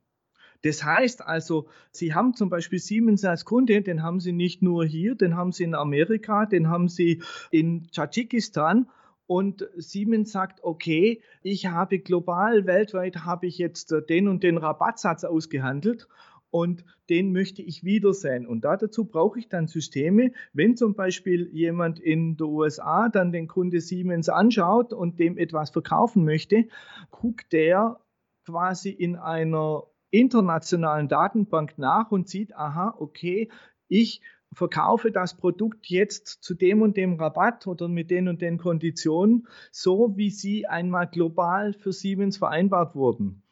Das 0.62 0.84
heißt 0.84 1.22
also, 1.22 1.68
Sie 1.90 2.14
haben 2.14 2.34
zum 2.34 2.50
Beispiel 2.50 2.78
Siemens 2.78 3.24
als 3.24 3.44
Kunde, 3.44 3.82
den 3.82 4.02
haben 4.02 4.20
Sie 4.20 4.32
nicht 4.32 4.62
nur 4.62 4.84
hier, 4.84 5.14
den 5.14 5.36
haben 5.36 5.52
Sie 5.52 5.64
in 5.64 5.74
Amerika, 5.74 6.46
den 6.46 6.68
haben 6.68 6.88
Sie 6.88 7.22
in 7.50 7.88
Tadschikistan 7.92 8.88
und 9.26 9.68
Siemens 9.76 10.32
sagt, 10.32 10.62
okay, 10.62 11.20
ich 11.42 11.66
habe 11.66 11.98
global, 11.98 12.66
weltweit 12.66 13.24
habe 13.24 13.46
ich 13.46 13.58
jetzt 13.58 13.94
den 14.08 14.28
und 14.28 14.42
den 14.42 14.58
Rabattsatz 14.58 15.24
ausgehandelt 15.24 16.08
und 16.50 16.84
den 17.10 17.32
möchte 17.32 17.62
ich 17.62 17.84
wiedersehen. 17.84 18.46
Und 18.46 18.64
dazu 18.64 19.04
brauche 19.04 19.38
ich 19.38 19.48
dann 19.48 19.66
Systeme, 19.66 20.32
wenn 20.52 20.76
zum 20.76 20.94
Beispiel 20.94 21.48
jemand 21.52 21.98
in 21.98 22.36
den 22.36 22.46
USA 22.46 23.08
dann 23.08 23.32
den 23.32 23.48
Kunde 23.48 23.80
Siemens 23.80 24.28
anschaut 24.28 24.92
und 24.92 25.18
dem 25.18 25.38
etwas 25.38 25.70
verkaufen 25.70 26.24
möchte, 26.24 26.66
guckt 27.10 27.52
der 27.52 28.00
quasi 28.44 28.90
in 28.90 29.16
einer 29.16 29.84
internationalen 30.10 31.08
Datenbank 31.08 31.78
nach 31.78 32.10
und 32.10 32.28
sieht, 32.28 32.54
aha, 32.56 32.94
okay, 32.98 33.50
ich 33.88 34.22
verkaufe 34.56 35.12
das 35.12 35.36
Produkt 35.36 35.86
jetzt 35.86 36.42
zu 36.42 36.54
dem 36.54 36.80
und 36.80 36.96
dem 36.96 37.20
Rabatt 37.20 37.66
oder 37.66 37.88
mit 37.88 38.10
den 38.10 38.26
und 38.26 38.40
den 38.40 38.56
Konditionen, 38.56 39.46
so 39.70 40.16
wie 40.16 40.30
sie 40.30 40.66
einmal 40.66 41.08
global 41.08 41.74
für 41.74 41.92
Siemens 41.92 42.38
vereinbart 42.38 42.94
wurden. 42.94 43.42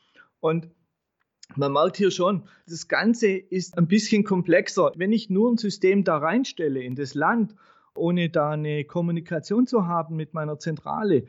Und 0.41 0.71
man 1.57 1.73
merkt 1.73 1.99
hier 1.99 2.11
schon, 2.11 2.45
das 2.67 2.89
Ganze 2.89 3.29
ist 3.29 3.77
ein 3.77 3.87
bisschen 3.87 4.25
komplexer. 4.25 4.93
Wenn 4.97 5.13
ich 5.13 5.29
nur 5.29 5.53
ein 5.53 5.59
System 5.59 6.05
da 6.05 6.17
reinstelle 6.17 6.83
in 6.83 6.97
das 6.97 7.15
Land, 7.15 7.55
ohne 7.95 8.31
da 8.31 8.53
eine 8.53 8.87
Kommunikation 8.87 9.67
zu 9.67 9.87
haben 9.87 10.17
mit 10.17 10.33
meiner 10.33 10.59
Zentrale, 10.59 11.27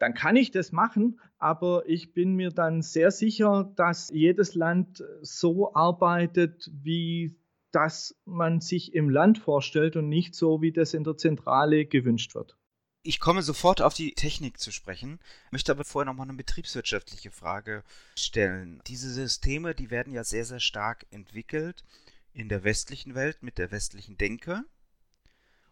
dann 0.00 0.14
kann 0.14 0.34
ich 0.34 0.50
das 0.50 0.72
machen, 0.72 1.20
aber 1.38 1.84
ich 1.86 2.12
bin 2.12 2.34
mir 2.34 2.50
dann 2.50 2.82
sehr 2.82 3.12
sicher, 3.12 3.72
dass 3.76 4.10
jedes 4.10 4.56
Land 4.56 5.04
so 5.22 5.72
arbeitet, 5.74 6.72
wie 6.82 7.36
das 7.76 8.16
man 8.24 8.60
sich 8.60 8.94
im 8.94 9.10
Land 9.10 9.38
vorstellt 9.38 9.96
und 9.96 10.08
nicht 10.08 10.34
so, 10.34 10.62
wie 10.62 10.72
das 10.72 10.94
in 10.94 11.04
der 11.04 11.16
Zentrale 11.16 11.84
gewünscht 11.84 12.34
wird. 12.34 12.56
Ich 13.02 13.20
komme 13.20 13.42
sofort 13.42 13.82
auf 13.82 13.94
die 13.94 14.14
Technik 14.14 14.58
zu 14.58 14.72
sprechen, 14.72 15.20
möchte 15.52 15.70
aber 15.70 15.84
vorher 15.84 16.06
nochmal 16.06 16.26
eine 16.26 16.36
betriebswirtschaftliche 16.36 17.30
Frage 17.30 17.84
stellen. 18.16 18.82
Diese 18.88 19.12
Systeme, 19.12 19.74
die 19.74 19.90
werden 19.90 20.12
ja 20.12 20.24
sehr, 20.24 20.44
sehr 20.44 20.58
stark 20.58 21.06
entwickelt 21.10 21.84
in 22.32 22.48
der 22.48 22.64
westlichen 22.64 23.14
Welt 23.14 23.42
mit 23.42 23.58
der 23.58 23.70
westlichen 23.70 24.18
Denke. 24.18 24.64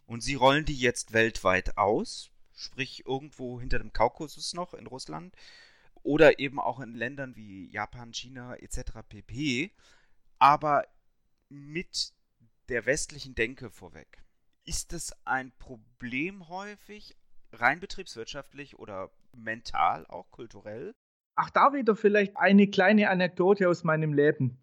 Und 0.06 0.22
Sie 0.22 0.34
rollen 0.34 0.64
die 0.64 0.78
jetzt 0.78 1.12
weltweit 1.12 1.76
aus 1.76 2.30
sprich 2.54 3.04
irgendwo 3.06 3.60
hinter 3.60 3.78
dem 3.78 3.92
Kaukasus 3.92 4.54
noch 4.54 4.74
in 4.74 4.86
Russland 4.86 5.34
oder 6.02 6.38
eben 6.38 6.60
auch 6.60 6.80
in 6.80 6.94
Ländern 6.94 7.36
wie 7.36 7.68
Japan, 7.70 8.12
China 8.12 8.54
etc. 8.56 9.02
pp. 9.08 9.70
Aber 10.38 10.84
mit 11.48 12.12
der 12.68 12.86
westlichen 12.86 13.34
Denke 13.34 13.70
vorweg. 13.70 14.22
Ist 14.64 14.92
das 14.92 15.12
ein 15.24 15.52
Problem 15.58 16.48
häufig, 16.48 17.16
rein 17.52 17.80
betriebswirtschaftlich 17.80 18.78
oder 18.78 19.10
mental, 19.36 20.06
auch 20.06 20.30
kulturell? 20.30 20.94
Ach, 21.36 21.50
da 21.50 21.72
wieder 21.72 21.96
vielleicht 21.96 22.36
eine 22.36 22.68
kleine 22.68 23.10
Anekdote 23.10 23.68
aus 23.68 23.84
meinem 23.84 24.12
Leben. 24.12 24.58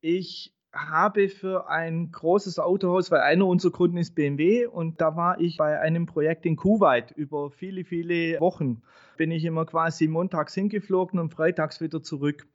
Ich 0.00 0.54
habe 0.72 1.28
für 1.28 1.68
ein 1.68 2.10
großes 2.12 2.58
Autohaus, 2.58 3.10
weil 3.10 3.20
einer 3.20 3.46
unserer 3.46 3.72
Kunden 3.72 3.96
ist 3.96 4.14
BMW 4.14 4.66
und 4.66 5.00
da 5.00 5.16
war 5.16 5.40
ich 5.40 5.56
bei 5.56 5.80
einem 5.80 6.06
Projekt 6.06 6.46
in 6.46 6.56
Kuwait 6.56 7.10
über 7.12 7.50
viele, 7.50 7.84
viele 7.84 8.40
Wochen. 8.40 8.82
Bin 9.16 9.30
ich 9.30 9.44
immer 9.44 9.66
quasi 9.66 10.06
montags 10.06 10.54
hingeflogen 10.54 11.18
und 11.18 11.34
freitags 11.34 11.80
wieder 11.80 12.02
zurück. 12.02 12.46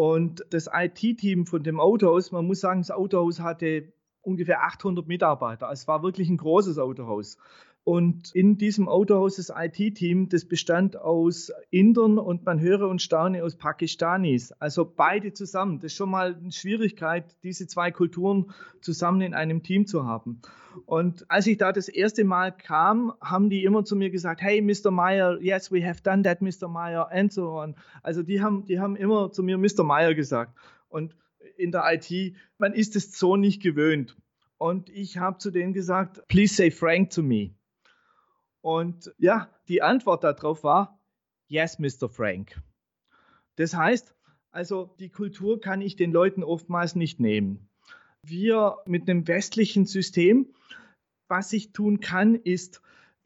Und 0.00 0.46
das 0.48 0.66
IT-Team 0.72 1.44
von 1.44 1.62
dem 1.62 1.78
Autohaus, 1.78 2.32
man 2.32 2.46
muss 2.46 2.60
sagen, 2.60 2.80
das 2.80 2.90
Autohaus 2.90 3.40
hatte 3.40 3.92
ungefähr 4.22 4.62
800 4.64 5.06
Mitarbeiter. 5.06 5.70
Es 5.70 5.86
war 5.88 6.02
wirklich 6.02 6.30
ein 6.30 6.38
großes 6.38 6.78
Autohaus. 6.78 7.36
Und 7.90 8.32
in 8.36 8.56
diesem 8.56 8.88
Autohaus 8.88 9.34
das 9.34 9.52
IT-Team, 9.52 10.28
das 10.28 10.44
bestand 10.44 10.96
aus 10.96 11.50
Indern 11.70 12.18
und 12.18 12.46
man 12.46 12.60
höre 12.60 12.88
und 12.88 13.02
staune 13.02 13.42
aus 13.42 13.56
Pakistanis. 13.56 14.52
Also 14.52 14.84
beide 14.84 15.32
zusammen. 15.32 15.80
Das 15.80 15.86
ist 15.86 15.96
schon 15.96 16.08
mal 16.08 16.36
eine 16.36 16.52
Schwierigkeit, 16.52 17.36
diese 17.42 17.66
zwei 17.66 17.90
Kulturen 17.90 18.52
zusammen 18.80 19.22
in 19.22 19.34
einem 19.34 19.64
Team 19.64 19.88
zu 19.88 20.06
haben. 20.06 20.40
Und 20.86 21.28
als 21.28 21.48
ich 21.48 21.58
da 21.58 21.72
das 21.72 21.88
erste 21.88 22.22
Mal 22.22 22.52
kam, 22.52 23.12
haben 23.20 23.50
die 23.50 23.64
immer 23.64 23.84
zu 23.84 23.96
mir 23.96 24.10
gesagt, 24.10 24.40
hey, 24.40 24.62
Mr. 24.62 24.92
Meyer, 24.92 25.40
yes, 25.42 25.72
we 25.72 25.84
have 25.84 26.00
done 26.00 26.22
that, 26.22 26.42
Mr. 26.42 26.68
Meyer, 26.68 27.10
and 27.10 27.32
so 27.32 27.58
on. 27.58 27.74
Also 28.04 28.22
die 28.22 28.40
haben, 28.40 28.66
die 28.66 28.78
haben 28.78 28.94
immer 28.94 29.32
zu 29.32 29.42
mir 29.42 29.58
Mr. 29.58 29.82
Meyer 29.82 30.14
gesagt. 30.14 30.56
Und 30.88 31.16
in 31.56 31.72
der 31.72 31.82
IT, 31.92 32.36
man 32.56 32.72
ist 32.72 32.94
es 32.94 33.18
so 33.18 33.34
nicht 33.34 33.60
gewöhnt. 33.60 34.16
Und 34.58 34.90
ich 34.90 35.18
habe 35.18 35.38
zu 35.38 35.50
denen 35.50 35.72
gesagt, 35.72 36.22
please 36.28 36.54
say 36.54 36.70
Frank 36.70 37.10
to 37.10 37.24
me. 37.24 37.50
Und 38.62 39.12
ja, 39.18 39.48
die 39.68 39.82
Antwort 39.82 40.24
darauf 40.24 40.64
war, 40.64 41.00
yes, 41.48 41.78
Mr. 41.78 42.08
Frank. 42.08 42.60
Das 43.56 43.74
heißt, 43.74 44.14
also 44.50 44.94
die 44.98 45.10
Kultur 45.10 45.60
kann 45.60 45.80
ich 45.80 45.96
den 45.96 46.12
Leuten 46.12 46.42
oftmals 46.42 46.96
nicht 46.96 47.20
nehmen. 47.20 47.68
Wir 48.22 48.78
mit 48.84 49.08
einem 49.08 49.26
westlichen 49.26 49.86
System, 49.86 50.52
was 51.28 51.52
ich 51.52 51.72
tun 51.72 52.00
kann, 52.00 52.34
ist, 52.34 52.82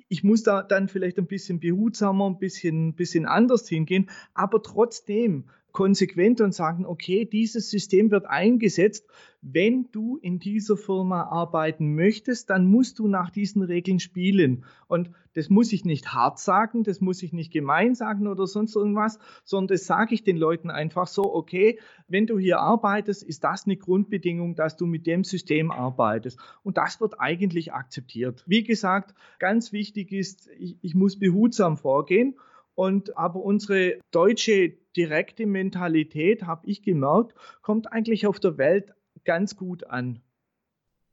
ich 0.08 0.22
muss 0.22 0.42
da 0.42 0.62
dann 0.62 0.88
vielleicht 0.88 1.18
ein 1.18 1.26
bisschen 1.26 1.58
behutsamer, 1.58 2.26
ein 2.26 2.38
bisschen, 2.38 2.94
bisschen 2.94 3.26
anders 3.26 3.68
hingehen, 3.68 4.10
aber 4.34 4.62
trotzdem 4.62 5.48
konsequent 5.74 6.40
und 6.40 6.54
sagen, 6.54 6.86
okay, 6.86 7.24
dieses 7.24 7.68
System 7.68 8.12
wird 8.12 8.26
eingesetzt. 8.26 9.06
Wenn 9.42 9.90
du 9.90 10.18
in 10.18 10.38
dieser 10.38 10.76
Firma 10.76 11.24
arbeiten 11.24 11.96
möchtest, 11.96 12.48
dann 12.48 12.64
musst 12.64 13.00
du 13.00 13.08
nach 13.08 13.28
diesen 13.28 13.60
Regeln 13.60 13.98
spielen. 13.98 14.64
Und 14.86 15.10
das 15.34 15.50
muss 15.50 15.72
ich 15.72 15.84
nicht 15.84 16.14
hart 16.14 16.38
sagen, 16.38 16.84
das 16.84 17.00
muss 17.00 17.24
ich 17.24 17.32
nicht 17.32 17.52
gemein 17.52 17.96
sagen 17.96 18.28
oder 18.28 18.46
sonst 18.46 18.76
irgendwas, 18.76 19.18
sondern 19.42 19.74
das 19.74 19.86
sage 19.86 20.14
ich 20.14 20.22
den 20.22 20.36
Leuten 20.36 20.70
einfach 20.70 21.08
so, 21.08 21.34
okay, 21.34 21.80
wenn 22.06 22.28
du 22.28 22.38
hier 22.38 22.60
arbeitest, 22.60 23.24
ist 23.24 23.42
das 23.42 23.66
eine 23.66 23.76
Grundbedingung, 23.76 24.54
dass 24.54 24.76
du 24.76 24.86
mit 24.86 25.08
dem 25.08 25.24
System 25.24 25.72
arbeitest. 25.72 26.38
Und 26.62 26.76
das 26.76 27.00
wird 27.00 27.20
eigentlich 27.20 27.72
akzeptiert. 27.72 28.44
Wie 28.46 28.62
gesagt, 28.62 29.12
ganz 29.40 29.72
wichtig 29.72 30.12
ist, 30.12 30.48
ich, 30.56 30.78
ich 30.82 30.94
muss 30.94 31.18
behutsam 31.18 31.76
vorgehen. 31.76 32.36
Und 32.76 33.16
aber 33.16 33.40
unsere 33.40 33.98
deutsche 34.10 34.74
direkte 34.96 35.46
Mentalität, 35.46 36.44
habe 36.44 36.66
ich 36.66 36.82
gemerkt, 36.82 37.34
kommt 37.62 37.92
eigentlich 37.92 38.26
auf 38.26 38.40
der 38.40 38.58
Welt 38.58 38.94
ganz 39.24 39.56
gut 39.56 39.84
an. 39.84 40.22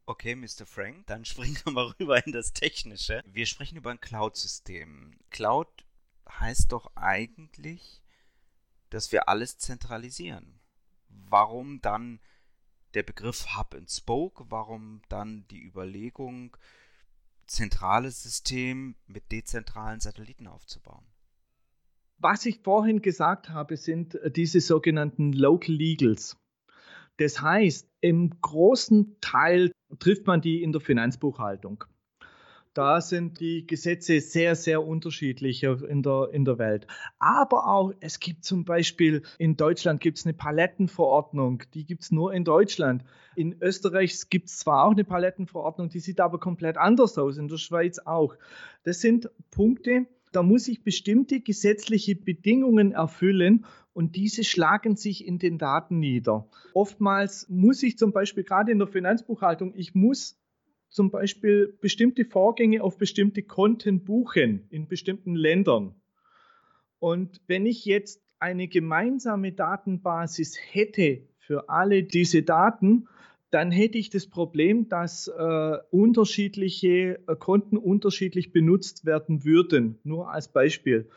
Okay, 0.06 0.36
Mr. 0.36 0.66
Frank, 0.66 1.08
dann 1.08 1.26
springen 1.26 1.58
wir 1.64 1.74
mal 1.74 1.94
rüber 2.00 2.26
in 2.26 2.32
das 2.32 2.54
Technische. 2.54 3.22
Wir 3.26 3.46
sprechen 3.46 3.78
über 3.78 3.92
ein 3.92 4.02
Cloud-System. 4.02 5.18
Cloud 5.30 5.68
heißt 6.30 6.72
doch 6.72 6.92
eigentlich, 6.96 8.02
dass 8.90 9.12
wir 9.12 9.30
alles 9.30 9.58
zentralisieren. 9.58 10.60
Warum 11.08 11.82
dann 11.82 12.20
der 12.94 13.04
Begriff 13.04 13.58
Hub 13.58 13.74
and 13.74 13.90
Spoke? 13.90 14.46
Warum 14.50 15.02
dann 15.08 15.48
die 15.50 15.64
Überlegung, 15.64 16.58
zentrales 17.48 18.24
System 18.24 18.96
mit 19.08 19.32
dezentralen 19.32 20.00
Satelliten 20.00 20.48
aufzubauen? 20.48 21.06
Was 22.24 22.46
ich 22.46 22.60
vorhin 22.60 23.02
gesagt 23.02 23.50
habe, 23.50 23.78
sind 23.78 24.14
äh, 24.16 24.30
diese 24.30 24.62
sogenannten 24.62 25.34
Local 25.34 25.74
Legals. 25.74 26.38
Das 27.18 27.42
heißt, 27.42 27.90
im 28.00 28.30
großen 28.42 29.18
Teil 29.22 29.72
trifft 30.00 30.28
man 30.28 30.40
die 30.40 30.62
in 30.62 30.72
der 30.72 30.82
Finanzbuchhaltung. 30.82 31.84
Da 32.74 33.02
sind 33.02 33.40
die 33.40 33.68
Gesetze 33.68 34.22
sehr, 34.22 34.56
sehr 34.56 34.86
unterschiedlich 34.86 35.64
in 35.64 36.04
der, 36.04 36.30
in 36.32 36.46
der 36.46 36.58
Welt. 36.58 36.88
Aber 37.20 37.68
auch, 37.68 37.92
es 38.00 38.20
gibt 38.20 38.46
zum 38.46 38.64
Beispiel, 38.64 39.24
in 39.40 39.58
Deutschland 39.58 40.00
gibt 40.00 40.20
es 40.20 40.26
eine 40.26 40.34
Palettenverordnung, 40.34 41.64
die 41.74 41.86
gibt 41.86 42.04
es 42.04 42.12
nur 42.12 42.34
in 42.34 42.46
Deutschland. 42.46 43.04
In 43.36 43.62
Österreich 43.62 44.30
gibt 44.30 44.48
es 44.48 44.60
zwar 44.60 44.86
auch 44.86 44.92
eine 44.92 45.04
Palettenverordnung, 45.04 45.90
die 45.90 46.00
sieht 46.00 46.22
aber 46.22 46.40
komplett 46.40 46.78
anders 46.78 47.18
aus, 47.18 47.38
in 47.38 47.50
der 47.50 47.58
Schweiz 47.58 48.00
auch. 48.00 48.36
Das 48.84 49.02
sind 49.02 49.30
Punkte, 49.50 50.08
da 50.32 50.44
muss 50.44 50.68
ich 50.68 50.84
bestimmte 50.84 51.42
gesetzliche 51.42 52.16
Bedingungen 52.16 52.94
erfüllen 52.94 53.66
und 53.94 54.16
diese 54.16 54.44
schlagen 54.44 54.96
sich 54.96 55.26
in 55.26 55.38
den 55.38 55.58
Daten 55.58 56.00
nieder. 56.00 56.50
Oftmals 56.74 57.48
muss 57.50 57.84
ich 57.84 57.98
zum 57.98 58.14
Beispiel 58.14 58.44
gerade 58.44 58.72
in 58.72 58.80
der 58.80 58.88
Finanzbuchhaltung, 58.88 59.74
ich 59.76 59.94
muss 59.94 60.40
zum 60.90 61.10
Beispiel 61.10 61.78
bestimmte 61.82 62.26
Vorgänge 62.26 62.84
auf 62.84 62.98
bestimmte 62.98 63.44
Konten 63.44 64.04
buchen 64.04 64.68
in 64.70 64.88
bestimmten 64.88 65.36
Ländern. 65.36 65.96
Und 67.00 67.42
wenn 67.48 67.66
ich 67.66 67.86
jetzt 67.86 68.22
eine 68.40 68.68
gemeinsame 68.68 69.54
Datenbasis 69.54 70.58
hätte 70.72 71.28
für 71.40 71.70
alle 71.70 72.04
diese 72.04 72.44
Daten, 72.44 73.08
dann 73.52 73.70
hätte 73.70 73.98
ich 73.98 74.10
das 74.10 74.28
Problem, 74.28 74.88
dass 74.88 75.28
äh, 75.28 75.78
unterschiedliche 75.92 77.20
äh, 77.28 77.36
Konten 77.38 77.78
unterschiedlich 77.78 78.52
benutzt 78.52 79.06
werden 79.06 79.44
würden. 79.44 80.00
Nur 80.04 80.32
als 80.32 80.48
Beispiel. 80.48 81.10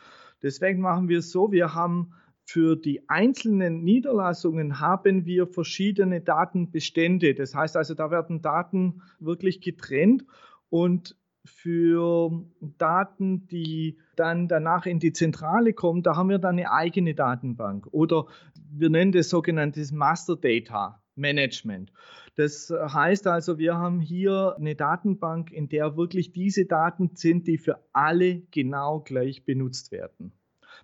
Deswegen 0.43 0.81
machen 0.81 1.07
wir 1.07 1.19
es 1.19 1.31
so, 1.31 1.51
wir 1.51 1.73
haben 1.73 2.13
für 2.43 2.75
die 2.75 3.09
einzelnen 3.09 3.83
Niederlassungen 3.83 4.79
haben 4.79 5.25
wir 5.25 5.47
verschiedene 5.47 6.21
Datenbestände. 6.21 7.33
Das 7.33 7.55
heißt 7.55 7.75
also, 7.75 7.95
da 7.95 8.11
werden 8.11 8.41
Daten 8.41 9.01
wirklich 9.19 9.61
getrennt 9.61 10.25
und 10.69 11.15
für 11.45 12.43
Daten, 12.77 13.47
die 13.47 13.97
dann 14.15 14.47
danach 14.47 14.85
in 14.85 14.99
die 14.99 15.13
Zentrale 15.13 15.73
kommen, 15.73 16.03
da 16.03 16.15
haben 16.15 16.29
wir 16.29 16.39
dann 16.39 16.57
eine 16.57 16.71
eigene 16.71 17.15
Datenbank 17.15 17.87
oder 17.91 18.25
wir 18.71 18.89
nennen 18.89 19.11
das 19.11 19.29
sogenanntes 19.29 19.91
Master 19.91 20.35
Data 20.35 21.01
Management. 21.15 21.91
Das 22.35 22.69
heißt 22.69 23.27
also, 23.27 23.57
wir 23.57 23.75
haben 23.75 24.01
hier 24.01 24.55
eine 24.57 24.75
Datenbank, 24.75 25.51
in 25.51 25.69
der 25.69 25.95
wirklich 25.95 26.31
diese 26.31 26.65
Daten 26.65 27.11
sind, 27.15 27.47
die 27.47 27.57
für 27.57 27.79
alle 27.93 28.41
genau 28.51 28.99
gleich 28.99 29.45
benutzt 29.45 29.91
werden. 29.91 30.33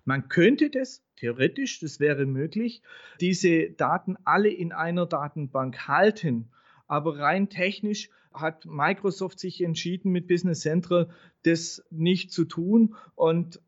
Man 0.04 0.28
könnte 0.28 0.70
das 0.70 1.04
theoretisch, 1.16 1.80
das 1.80 2.00
wäre 2.00 2.26
möglich, 2.26 2.82
diese 3.20 3.70
Daten 3.70 4.16
alle 4.24 4.48
in 4.48 4.72
einer 4.72 5.06
Datenbank 5.06 5.86
halten. 5.86 6.48
Aber 6.88 7.18
rein 7.18 7.48
technisch 7.48 8.10
hat 8.32 8.64
Microsoft 8.64 9.38
sich 9.38 9.62
entschieden, 9.62 10.10
mit 10.10 10.26
Business 10.26 10.60
Central 10.60 11.10
das 11.44 11.84
nicht 11.90 12.32
zu 12.32 12.44
tun. 12.44 12.94
Und 13.14 13.60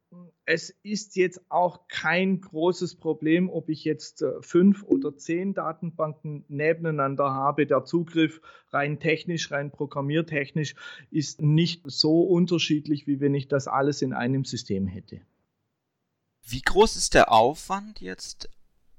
es 0.46 0.70
ist 0.82 1.16
jetzt 1.16 1.40
auch 1.50 1.88
kein 1.88 2.40
großes 2.40 2.96
Problem, 2.96 3.48
ob 3.48 3.70
ich 3.70 3.84
jetzt 3.84 4.22
äh, 4.22 4.42
fünf 4.42 4.82
oder 4.82 5.16
zehn 5.16 5.54
Datenbanken 5.54 6.44
nebeneinander 6.48 7.30
habe. 7.30 7.66
Der 7.66 7.84
Zugriff 7.84 8.40
rein 8.70 9.00
technisch, 9.00 9.50
rein 9.50 9.70
programmiertechnisch 9.70 10.74
ist 11.10 11.40
nicht 11.40 11.82
so 11.86 12.22
unterschiedlich, 12.22 13.06
wie 13.06 13.20
wenn 13.20 13.34
ich 13.34 13.48
das 13.48 13.68
alles 13.68 14.02
in 14.02 14.12
einem 14.12 14.44
System 14.44 14.86
hätte. 14.86 15.22
Wie 16.46 16.60
groß 16.60 16.96
ist 16.96 17.14
der 17.14 17.32
Aufwand 17.32 18.00
jetzt? 18.00 18.50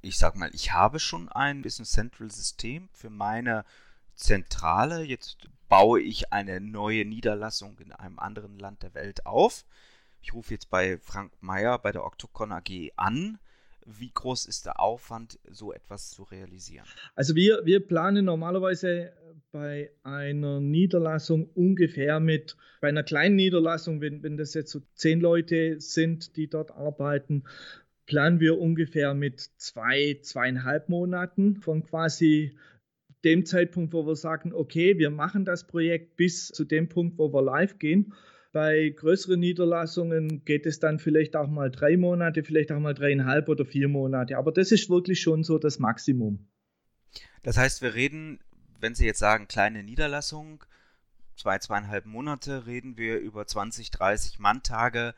Ich 0.01 0.17
sag 0.17 0.35
mal, 0.35 0.49
ich 0.53 0.73
habe 0.73 0.99
schon 0.99 1.29
ein 1.29 1.61
Business 1.61 1.91
Central 1.91 2.31
System 2.31 2.89
für 2.91 3.11
meine 3.11 3.65
Zentrale. 4.15 5.03
Jetzt 5.03 5.47
baue 5.69 6.01
ich 6.01 6.33
eine 6.33 6.59
neue 6.59 7.05
Niederlassung 7.05 7.77
in 7.79 7.91
einem 7.91 8.17
anderen 8.17 8.57
Land 8.57 8.81
der 8.81 8.95
Welt 8.95 9.27
auf. 9.27 9.63
Ich 10.25 10.33
rufe 10.33 10.55
jetzt 10.55 10.71
bei 10.71 10.97
Frank 10.97 11.31
Meyer 11.39 11.77
bei 11.77 11.91
der 11.91 12.03
Octocon 12.03 12.51
AG 12.51 12.91
an. 12.95 13.37
Wie 13.85 14.09
groß 14.11 14.47
ist 14.47 14.65
der 14.65 14.79
Aufwand, 14.79 15.37
so 15.47 15.71
etwas 15.71 16.09
zu 16.09 16.23
realisieren? 16.23 16.87
Also 17.13 17.35
wir, 17.35 17.61
wir 17.63 17.85
planen 17.85 18.25
normalerweise 18.25 19.13
bei 19.51 19.91
einer 20.01 20.59
Niederlassung 20.59 21.47
ungefähr 21.53 22.19
mit, 22.19 22.57
bei 22.81 22.87
einer 22.89 23.03
kleinen 23.03 23.35
Niederlassung, 23.35 24.01
wenn, 24.01 24.23
wenn 24.23 24.35
das 24.35 24.55
jetzt 24.55 24.71
so 24.71 24.81
zehn 24.95 25.21
Leute 25.21 25.79
sind, 25.79 26.35
die 26.37 26.49
dort 26.49 26.71
arbeiten, 26.71 27.43
planen 28.07 28.39
wir 28.39 28.59
ungefähr 28.59 29.13
mit 29.13 29.41
zwei, 29.57 30.17
zweieinhalb 30.23 30.89
Monaten 30.89 31.57
von 31.57 31.83
quasi 31.83 32.57
dem 33.23 33.45
Zeitpunkt, 33.45 33.93
wo 33.93 34.07
wir 34.07 34.15
sagen, 34.15 34.53
okay, 34.53 34.97
wir 34.97 35.11
machen 35.11 35.45
das 35.45 35.67
Projekt 35.67 36.15
bis 36.15 36.47
zu 36.47 36.65
dem 36.65 36.89
Punkt, 36.89 37.19
wo 37.19 37.31
wir 37.31 37.43
live 37.43 37.77
gehen. 37.77 38.15
Bei 38.55 38.87
größeren 38.87 39.37
Niederlassungen 39.37 40.45
geht 40.45 40.65
es 40.65 40.79
dann 40.79 40.97
vielleicht 40.97 41.35
auch 41.35 41.49
mal 41.49 41.69
drei 41.69 41.97
Monate, 41.97 42.41
vielleicht 42.41 42.71
auch 42.71 42.79
mal 42.79 42.93
dreieinhalb 42.93 43.49
oder 43.49 43.65
vier 43.65 43.89
Monate. 43.89 44.37
Aber 44.37 44.53
das 44.53 44.71
ist 44.71 44.89
wirklich 44.89 45.19
schon 45.19 45.43
so 45.43 45.57
das 45.57 45.77
Maximum. 45.77 46.47
Das 47.43 47.57
heißt, 47.57 47.81
wir 47.81 47.95
reden, 47.95 48.39
wenn 48.79 48.95
Sie 48.95 49.05
jetzt 49.05 49.19
sagen, 49.19 49.49
kleine 49.49 49.83
Niederlassung, 49.83 50.63
zwei, 51.35 51.59
zweieinhalb 51.59 52.05
Monate, 52.05 52.65
reden 52.65 52.95
wir 52.95 53.19
über 53.19 53.45
20, 53.45 53.91
30 53.91 54.39
Manntage, 54.39 55.15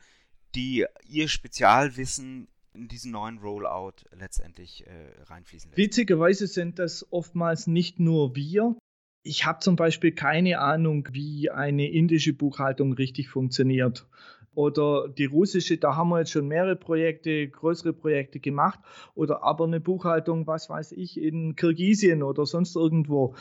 die 0.56 0.84
Ihr 1.08 1.28
Spezialwissen 1.28 2.48
in 2.74 2.88
diesen 2.88 3.12
neuen 3.12 3.38
Rollout 3.38 4.04
letztendlich 4.18 4.84
äh, 4.88 5.22
reinfließen 5.26 5.70
lässt. 5.70 5.78
Witzigerweise 5.78 6.48
sind 6.48 6.80
das 6.80 7.06
oftmals 7.12 7.68
nicht 7.68 8.00
nur 8.00 8.34
wir, 8.34 8.76
ich 9.22 9.46
habe 9.46 9.58
zum 9.60 9.76
Beispiel 9.76 10.12
keine 10.12 10.60
Ahnung, 10.60 11.08
wie 11.12 11.50
eine 11.50 11.90
indische 11.90 12.32
Buchhaltung 12.32 12.92
richtig 12.92 13.28
funktioniert. 13.28 14.06
Oder 14.54 15.08
die 15.08 15.26
russische, 15.26 15.78
da 15.78 15.94
haben 15.94 16.08
wir 16.08 16.18
jetzt 16.18 16.32
schon 16.32 16.48
mehrere 16.48 16.74
Projekte, 16.74 17.48
größere 17.48 17.92
Projekte 17.92 18.40
gemacht. 18.40 18.80
Oder 19.14 19.44
aber 19.44 19.64
eine 19.64 19.78
Buchhaltung, 19.78 20.46
was 20.46 20.68
weiß 20.68 20.92
ich, 20.92 21.20
in 21.20 21.54
Kirgisien 21.54 22.22
oder 22.24 22.44
sonst 22.44 22.74
irgendwo. 22.74 23.36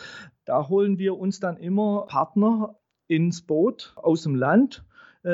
Da 0.45 0.67
holen 0.69 0.99
wir 0.99 1.17
uns 1.17 1.39
dann 1.39 1.57
immer 1.57 2.05
Partner 2.07 2.77
ins 3.07 3.41
Boot 3.41 3.93
aus 3.95 4.23
dem 4.23 4.35
Land, 4.35 4.85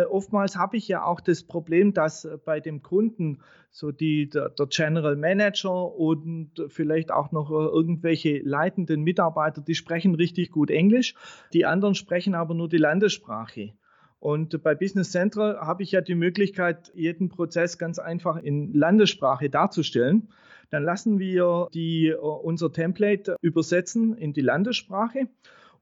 oftmals 0.02 0.56
habe 0.58 0.78
ich 0.78 0.88
ja 0.88 1.04
auch 1.04 1.20
das 1.20 1.44
Problem, 1.44 1.94
dass 1.94 2.26
äh, 2.26 2.38
bei 2.44 2.60
dem 2.60 2.82
Kunden 2.82 3.40
so 3.70 3.92
die, 3.92 4.30
der, 4.30 4.50
der, 4.50 4.68
General 4.68 5.16
Manager 5.16 5.96
und 5.96 6.52
vielleicht 6.68 7.12
auch 7.12 7.32
noch 7.32 7.52
äh, 7.52 7.54
irgendwelche 7.54 8.40
leitenden 8.40 9.04
Mitarbeiter, 9.04 9.62
die 9.62 9.76
sprechen 9.76 10.16
richtig 10.16 10.52
gut 10.52 10.72
Englisch, 10.72 11.16
die 11.54 11.66
anderen 11.66 11.96
sprechen 11.96 12.36
aber 12.36 12.54
nur 12.54 12.70
die 12.70 12.78
Landessprache. 12.78 13.74
Und 14.20 14.64
bei 14.64 14.74
Business 14.74 15.12
Central 15.12 15.60
habe 15.60 15.84
ich 15.84 15.92
ja 15.92 16.02
die 16.02 16.16
Möglichkeit, 16.16 16.92
jeden 16.96 17.28
Prozess 17.28 17.78
ganz 17.78 18.00
einfach 18.00 18.38
in 18.38 18.74
Landessprache 18.74 19.50
darzustellen. 19.50 20.30
Dann 20.70 20.84
lassen 20.84 21.20
wir 21.20 21.68
die, 21.74 22.14
unser 22.14 22.72
Template 22.72 23.36
übersetzen 23.42 24.16
in 24.16 24.32
die 24.32 24.42
Landessprache 24.42 25.28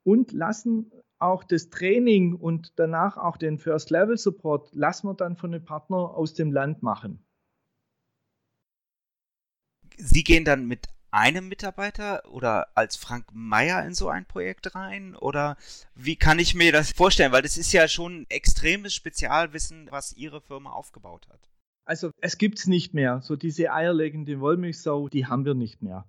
und 0.04 0.32
lassen 0.32 0.92
auch 1.22 1.44
das 1.44 1.70
Training 1.70 2.36
und 2.36 2.74
danach 2.78 3.18
auch 3.18 3.38
den 3.38 3.58
First-Level-Support 3.58 4.74
lassen 4.74 5.08
wir 5.08 5.14
dann 5.14 5.36
von 5.36 5.52
den 5.52 5.64
Partnern 5.64 6.06
aus 6.06 6.34
dem 6.34 6.52
Land 6.52 6.84
machen. 6.84 7.26
Sie 9.98 10.24
gehen 10.24 10.46
dann 10.46 10.66
mit 10.66 10.88
einem 11.12 11.50
Mitarbeiter 11.50 12.24
oder 12.32 12.68
als 12.76 12.96
Frank 12.96 13.26
Meyer 13.34 13.86
in 13.86 13.94
so 13.94 14.08
ein 14.08 14.26
Projekt 14.26 14.76
rein? 14.76 15.16
Oder 15.16 15.58
wie 15.94 16.16
kann 16.16 16.40
ich 16.40 16.56
mir 16.56 16.72
das 16.72 16.92
vorstellen? 16.92 17.34
Weil 17.34 17.42
das 17.42 17.58
ist 17.58 17.74
ja 17.74 17.88
schon 17.88 18.26
extremes 18.30 18.94
Spezialwissen, 18.94 19.88
was 19.92 20.14
Ihre 20.14 20.42
Firma 20.42 20.72
aufgebaut 20.72 21.28
hat. 21.30 21.50
Also 21.86 22.12
es 22.22 22.38
gibt 22.38 22.60
es 22.60 22.68
nicht 22.68 22.94
mehr. 22.94 23.22
So 23.22 23.36
diese 23.36 23.74
eierlegende 23.74 24.40
Wollmilchsau, 24.40 25.10
die 25.10 25.26
haben 25.26 25.46
wir 25.46 25.54
nicht 25.54 25.82
mehr. 25.82 26.06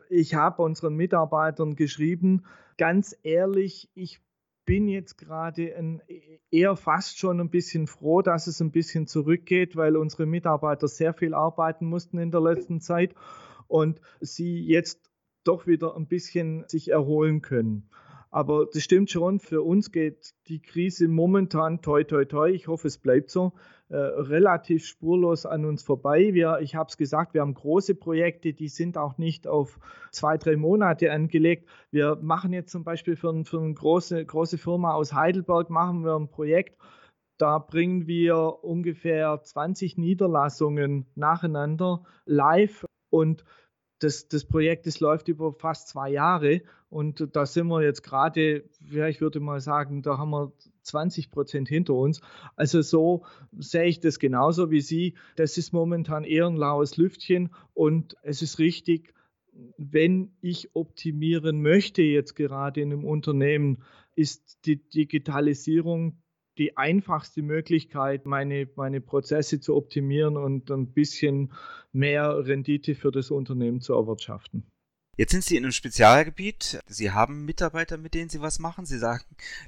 Ich 0.09 0.35
habe 0.35 0.63
unseren 0.63 0.95
Mitarbeitern 0.95 1.77
geschrieben, 1.77 2.45
ganz 2.79 3.17
ehrlich, 3.23 3.91
ich 3.95 4.21
bin 4.67 4.89
jetzt 4.89 5.17
gerade 5.17 6.03
eher 6.51 6.77
fast 6.77 7.19
schon 7.19 7.41
ein 7.41 7.51
bisschen 7.51 7.87
froh, 7.87 8.21
dass 8.21 8.49
es 8.49 8.61
ein 8.61 8.73
bisschen 8.73 9.07
zurückgeht, 9.07 9.77
weil 9.77 9.97
unsere 9.97 10.27
Mitarbeiter 10.27 10.89
sehr 10.89 11.15
viel 11.15 11.33
arbeiten 11.33 11.87
mussten 11.87 12.19
in 12.19 12.33
der 12.33 12.41
letzten 12.41 12.81
Zeit 12.81 13.15
und 13.69 14.01
sie 14.21 14.61
jetzt 14.67 15.11
doch 15.45 15.67
wieder 15.67 15.97
ein 15.97 16.09
bisschen 16.09 16.65
sich 16.67 16.91
erholen 16.91 17.41
können. 17.41 17.89
Aber 18.31 18.67
das 18.71 18.83
stimmt 18.83 19.11
schon, 19.11 19.39
für 19.39 19.63
uns 19.63 19.93
geht 19.93 20.35
die 20.49 20.61
Krise 20.61 21.09
momentan, 21.09 21.81
toi, 21.81 22.03
toi, 22.05 22.25
toi, 22.25 22.51
ich 22.51 22.67
hoffe, 22.67 22.89
es 22.89 22.99
bleibt 22.99 23.31
so, 23.31 23.53
äh, 23.89 23.97
relativ 23.97 24.85
spurlos 24.85 25.47
an 25.47 25.65
uns 25.65 25.85
vorbei. 25.85 26.35
Wir, 26.35 26.59
ich 26.61 26.75
habe 26.75 26.89
es 26.89 26.97
gesagt, 26.97 27.35
wir 27.35 27.43
haben 27.43 27.55
große 27.55 27.95
Projekte, 27.95 28.53
die 28.53 28.69
sind 28.69 28.99
auch 28.99 29.17
nicht 29.17 29.47
auf 29.47 29.79
zwei, 30.11 30.39
drei 30.39 30.57
Monate 30.57 31.13
angelegt. 31.13 31.69
Wir 31.93 32.19
machen 32.21 32.53
jetzt 32.53 32.73
zum 32.73 32.83
Beispiel 32.83 33.15
für, 33.15 33.45
für 33.45 33.61
eine 33.61 33.75
große, 33.75 34.25
große 34.25 34.59
Firma 34.59 34.95
aus 34.95 35.13
Heidelberg, 35.13 35.71
machen 35.71 36.05
wir 36.05 36.17
ein 36.17 36.29
Projekt, 36.29 36.77
da 37.39 37.59
bringen 37.59 38.09
wir 38.09 38.65
ungefähr 38.65 39.41
20 39.43 39.99
Niederlassungen 39.99 41.07
nacheinander 41.15 42.03
live 42.25 42.87
und 43.11 43.45
das, 44.01 44.27
das 44.29 44.45
Projekt 44.47 44.87
das 44.87 45.01
läuft 45.01 45.29
über 45.29 45.53
fast 45.53 45.89
zwei 45.89 46.11
Jahre 46.11 46.63
und 46.89 47.37
da 47.37 47.47
sind 47.47 47.69
wir 47.69 47.83
jetzt 47.83 48.03
gerade, 48.03 48.65
ja, 48.91 49.07
ich 49.07 49.21
würde 49.21 49.39
mal 49.39 49.61
sagen, 49.61 50.03
da 50.03 50.19
haben 50.19 50.31
wir 50.31 50.53
20 50.87 51.31
Prozent 51.31 51.69
hinter 51.69 51.95
uns. 51.95 52.21
Also 52.57 52.83
so 52.83 53.25
sehe 53.59 53.85
ich 53.85 54.01
das 54.01 54.19
genauso 54.19 54.71
wie 54.71 54.81
Sie. 54.81 55.15
Das 55.37 55.59
ist 55.59 55.73
momentan 55.73 56.25
eher 56.25 56.47
ein 56.47 56.57
laues 56.57 56.97
Lüftchen 56.97 57.51
und 57.75 58.17
es 58.23 58.43
ist 58.43 58.59
richtig, 58.59 59.15
wenn 59.79 60.37
ich 60.41 60.75
optimieren 60.75 61.63
möchte 61.63 62.03
jetzt 62.03 62.35
gerade 62.35 62.81
in 62.81 62.93
einem 62.93 63.05
Unternehmen, 63.05 63.83
ist 64.15 64.67
die 64.67 64.77
Digitalisierung 64.77 66.23
die 66.59 66.77
einfachste 66.77 67.43
Möglichkeit, 67.43 68.25
meine, 68.25 68.69
meine 68.77 69.01
Prozesse 69.01 69.61
zu 69.61 69.77
optimieren 69.77 70.37
und 70.37 70.71
ein 70.71 70.93
bisschen 70.93 71.53
mehr 71.93 72.47
Rendite 72.47 72.95
für 72.95 73.11
das 73.11 73.31
Unternehmen 73.31 73.81
zu 73.81 73.93
erwirtschaften. 73.93 74.65
Jetzt 75.19 75.33
sind 75.33 75.45
Sie 75.45 75.57
in 75.57 75.65
einem 75.65 75.73
Spezialgebiet. 75.73 76.79
Sie 76.87 77.11
haben 77.11 77.47
Mitarbeiter, 77.47 77.97
mit 77.97 78.13
denen 78.13 78.29
Sie 78.29 78.43
was 78.43 78.59
machen. 78.59 78.85
Sie 78.85 78.99
sagen, 78.99 79.25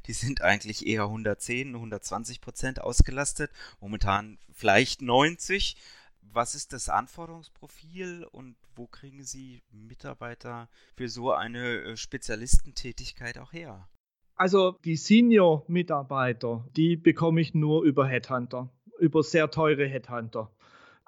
die 0.06 0.12
sind 0.12 0.42
eigentlich 0.42 0.86
eher 0.86 1.04
110, 1.04 1.74
120 1.74 2.42
Prozent 2.42 2.82
ausgelastet. 2.82 3.50
Momentan 3.80 4.36
vielleicht 4.52 5.00
90. 5.00 5.76
Was 6.20 6.54
ist 6.54 6.74
das 6.74 6.90
Anforderungsprofil 6.90 8.24
und 8.30 8.56
wo 8.76 8.86
kriegen 8.86 9.24
Sie 9.24 9.62
Mitarbeiter 9.72 10.68
für 10.96 11.08
so 11.08 11.32
eine 11.32 11.78
äh, 11.78 11.96
Spezialistentätigkeit 11.96 13.38
auch 13.38 13.54
her? 13.54 13.88
Also 14.34 14.72
die 14.84 14.96
Senior-Mitarbeiter, 14.96 16.68
die 16.76 16.96
bekomme 16.96 17.40
ich 17.40 17.54
nur 17.54 17.84
über 17.84 18.06
Headhunter, 18.06 18.70
über 18.98 19.22
sehr 19.22 19.50
teure 19.50 19.86
Headhunter. 19.86 20.52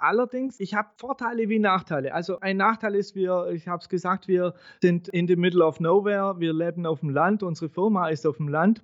Allerdings, 0.00 0.60
ich 0.60 0.74
habe 0.74 0.88
Vorteile 0.96 1.48
wie 1.48 1.58
Nachteile. 1.58 2.14
Also 2.14 2.40
ein 2.40 2.56
Nachteil 2.56 2.94
ist, 2.94 3.14
wir, 3.14 3.50
ich 3.52 3.68
habe 3.68 3.82
es 3.82 3.88
gesagt, 3.88 4.28
wir 4.28 4.54
sind 4.80 5.08
in 5.08 5.28
the 5.28 5.36
middle 5.36 5.64
of 5.64 5.78
nowhere, 5.78 6.40
wir 6.40 6.54
leben 6.54 6.86
auf 6.86 7.00
dem 7.00 7.10
Land, 7.10 7.42
unsere 7.42 7.68
Firma 7.68 8.08
ist 8.08 8.26
auf 8.26 8.38
dem 8.38 8.48
Land. 8.48 8.82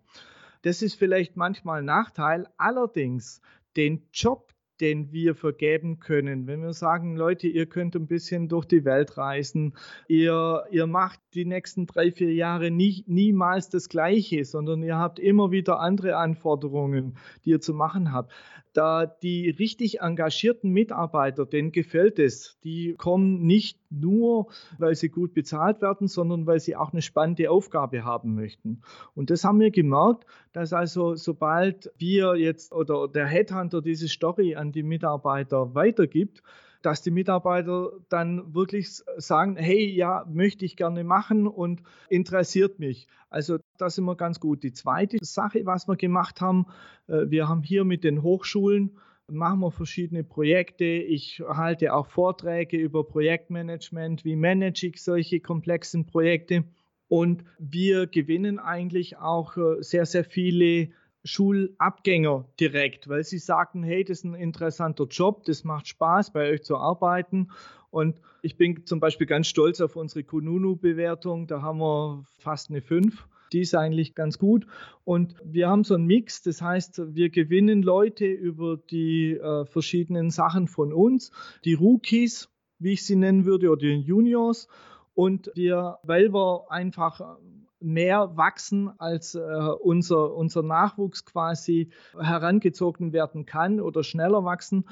Das 0.62 0.82
ist 0.82 0.94
vielleicht 0.94 1.36
manchmal 1.36 1.78
ein 1.78 1.86
Nachteil. 1.86 2.46
Allerdings, 2.58 3.40
den 3.76 4.08
Job, 4.12 4.52
den 4.80 5.12
wir 5.12 5.34
vergeben 5.34 6.00
können. 6.00 6.46
Wenn 6.46 6.62
wir 6.62 6.72
sagen, 6.72 7.16
Leute, 7.16 7.48
ihr 7.48 7.66
könnt 7.66 7.96
ein 7.96 8.06
bisschen 8.06 8.48
durch 8.48 8.66
die 8.66 8.84
Welt 8.84 9.16
reisen, 9.16 9.74
ihr, 10.08 10.64
ihr 10.70 10.86
macht 10.86 11.20
die 11.34 11.44
nächsten 11.44 11.86
drei, 11.86 12.12
vier 12.12 12.34
Jahre 12.34 12.70
nie, 12.70 13.04
niemals 13.06 13.70
das 13.70 13.88
Gleiche, 13.88 14.44
sondern 14.44 14.82
ihr 14.82 14.98
habt 14.98 15.18
immer 15.18 15.50
wieder 15.50 15.80
andere 15.80 16.16
Anforderungen, 16.16 17.16
die 17.44 17.50
ihr 17.50 17.60
zu 17.60 17.74
machen 17.74 18.12
habt. 18.12 18.32
Da 18.76 19.06
die 19.06 19.48
richtig 19.48 20.00
engagierten 20.00 20.70
Mitarbeiter, 20.70 21.46
denen 21.46 21.72
gefällt 21.72 22.18
es, 22.18 22.58
die 22.62 22.94
kommen 22.98 23.46
nicht 23.46 23.78
nur, 23.88 24.48
weil 24.76 24.94
sie 24.94 25.08
gut 25.08 25.32
bezahlt 25.32 25.80
werden, 25.80 26.08
sondern 26.08 26.46
weil 26.46 26.60
sie 26.60 26.76
auch 26.76 26.92
eine 26.92 27.00
spannende 27.00 27.50
Aufgabe 27.50 28.04
haben 28.04 28.34
möchten. 28.34 28.82
Und 29.14 29.30
das 29.30 29.44
haben 29.44 29.60
wir 29.60 29.70
gemerkt, 29.70 30.26
dass 30.52 30.74
also 30.74 31.14
sobald 31.14 31.90
wir 31.96 32.36
jetzt 32.36 32.72
oder 32.74 33.08
der 33.08 33.26
Headhunter 33.26 33.80
diese 33.80 34.08
Story 34.08 34.56
an 34.56 34.72
die 34.72 34.82
Mitarbeiter 34.82 35.74
weitergibt, 35.74 36.42
dass 36.82 37.00
die 37.00 37.10
Mitarbeiter 37.10 37.92
dann 38.10 38.54
wirklich 38.54 38.88
sagen, 39.16 39.56
hey, 39.56 39.86
ja, 39.86 40.26
möchte 40.28 40.66
ich 40.66 40.76
gerne 40.76 41.02
machen 41.02 41.46
und 41.46 41.82
interessiert 42.10 42.78
mich. 42.78 43.08
Also 43.30 43.58
da 43.78 43.90
sind 43.90 44.04
wir 44.04 44.16
ganz 44.16 44.40
gut. 44.40 44.62
Die 44.62 44.72
zweite 44.72 45.18
Sache, 45.22 45.64
was 45.64 45.88
wir 45.88 45.96
gemacht 45.96 46.40
haben, 46.40 46.66
äh, 47.06 47.28
wir 47.28 47.48
haben 47.48 47.62
hier 47.62 47.84
mit 47.84 48.04
den 48.04 48.22
Hochschulen 48.22 48.98
machen 49.28 49.60
wir 49.60 49.70
verschiedene 49.70 50.24
Projekte. 50.24 50.84
Ich 50.84 51.42
halte 51.46 51.94
auch 51.94 52.06
Vorträge 52.06 52.76
über 52.76 53.04
Projektmanagement. 53.04 54.24
Wie 54.24 54.36
manage 54.36 54.86
ich 54.86 55.02
solche 55.02 55.40
komplexen 55.40 56.06
Projekte? 56.06 56.64
Und 57.08 57.44
wir 57.58 58.06
gewinnen 58.06 58.58
eigentlich 58.58 59.16
auch 59.16 59.56
äh, 59.56 59.82
sehr, 59.82 60.06
sehr 60.06 60.24
viele 60.24 60.90
Schulabgänger 61.24 62.48
direkt, 62.60 63.08
weil 63.08 63.24
sie 63.24 63.38
sagten, 63.38 63.82
hey, 63.82 64.04
das 64.04 64.18
ist 64.18 64.24
ein 64.24 64.34
interessanter 64.34 65.06
Job, 65.06 65.44
das 65.44 65.64
macht 65.64 65.88
Spaß, 65.88 66.32
bei 66.32 66.50
euch 66.50 66.62
zu 66.62 66.76
arbeiten. 66.76 67.48
Und 67.90 68.20
ich 68.42 68.56
bin 68.56 68.86
zum 68.86 69.00
Beispiel 69.00 69.26
ganz 69.26 69.48
stolz 69.48 69.80
auf 69.80 69.96
unsere 69.96 70.22
Kununu-Bewertung. 70.24 71.46
Da 71.46 71.62
haben 71.62 71.78
wir 71.78 72.24
fast 72.38 72.70
eine 72.70 72.80
5. 72.80 73.26
Die 73.52 73.60
ist 73.60 73.74
eigentlich 73.74 74.14
ganz 74.14 74.38
gut. 74.38 74.66
Und 75.04 75.34
wir 75.44 75.68
haben 75.68 75.84
so 75.84 75.94
einen 75.94 76.06
Mix, 76.06 76.42
das 76.42 76.62
heißt, 76.62 77.14
wir 77.14 77.30
gewinnen 77.30 77.82
Leute 77.82 78.26
über 78.26 78.76
die 78.76 79.32
äh, 79.32 79.64
verschiedenen 79.66 80.30
Sachen 80.30 80.68
von 80.68 80.92
uns, 80.92 81.30
die 81.64 81.74
Rookies, 81.74 82.48
wie 82.78 82.92
ich 82.92 83.04
sie 83.04 83.16
nennen 83.16 83.44
würde, 83.44 83.70
oder 83.70 83.80
die 83.80 84.00
Juniors. 84.00 84.68
Und 85.14 85.50
wir, 85.54 85.98
weil 86.02 86.32
wir 86.32 86.70
einfach 86.70 87.38
mehr 87.80 88.36
wachsen, 88.36 88.90
als 88.98 89.34
äh, 89.34 89.38
unser, 89.38 90.34
unser 90.34 90.62
Nachwuchs 90.62 91.24
quasi 91.24 91.90
herangezogen 92.18 93.12
werden 93.12 93.46
kann 93.46 93.80
oder 93.80 94.02
schneller 94.02 94.44
wachsen, 94.44 94.84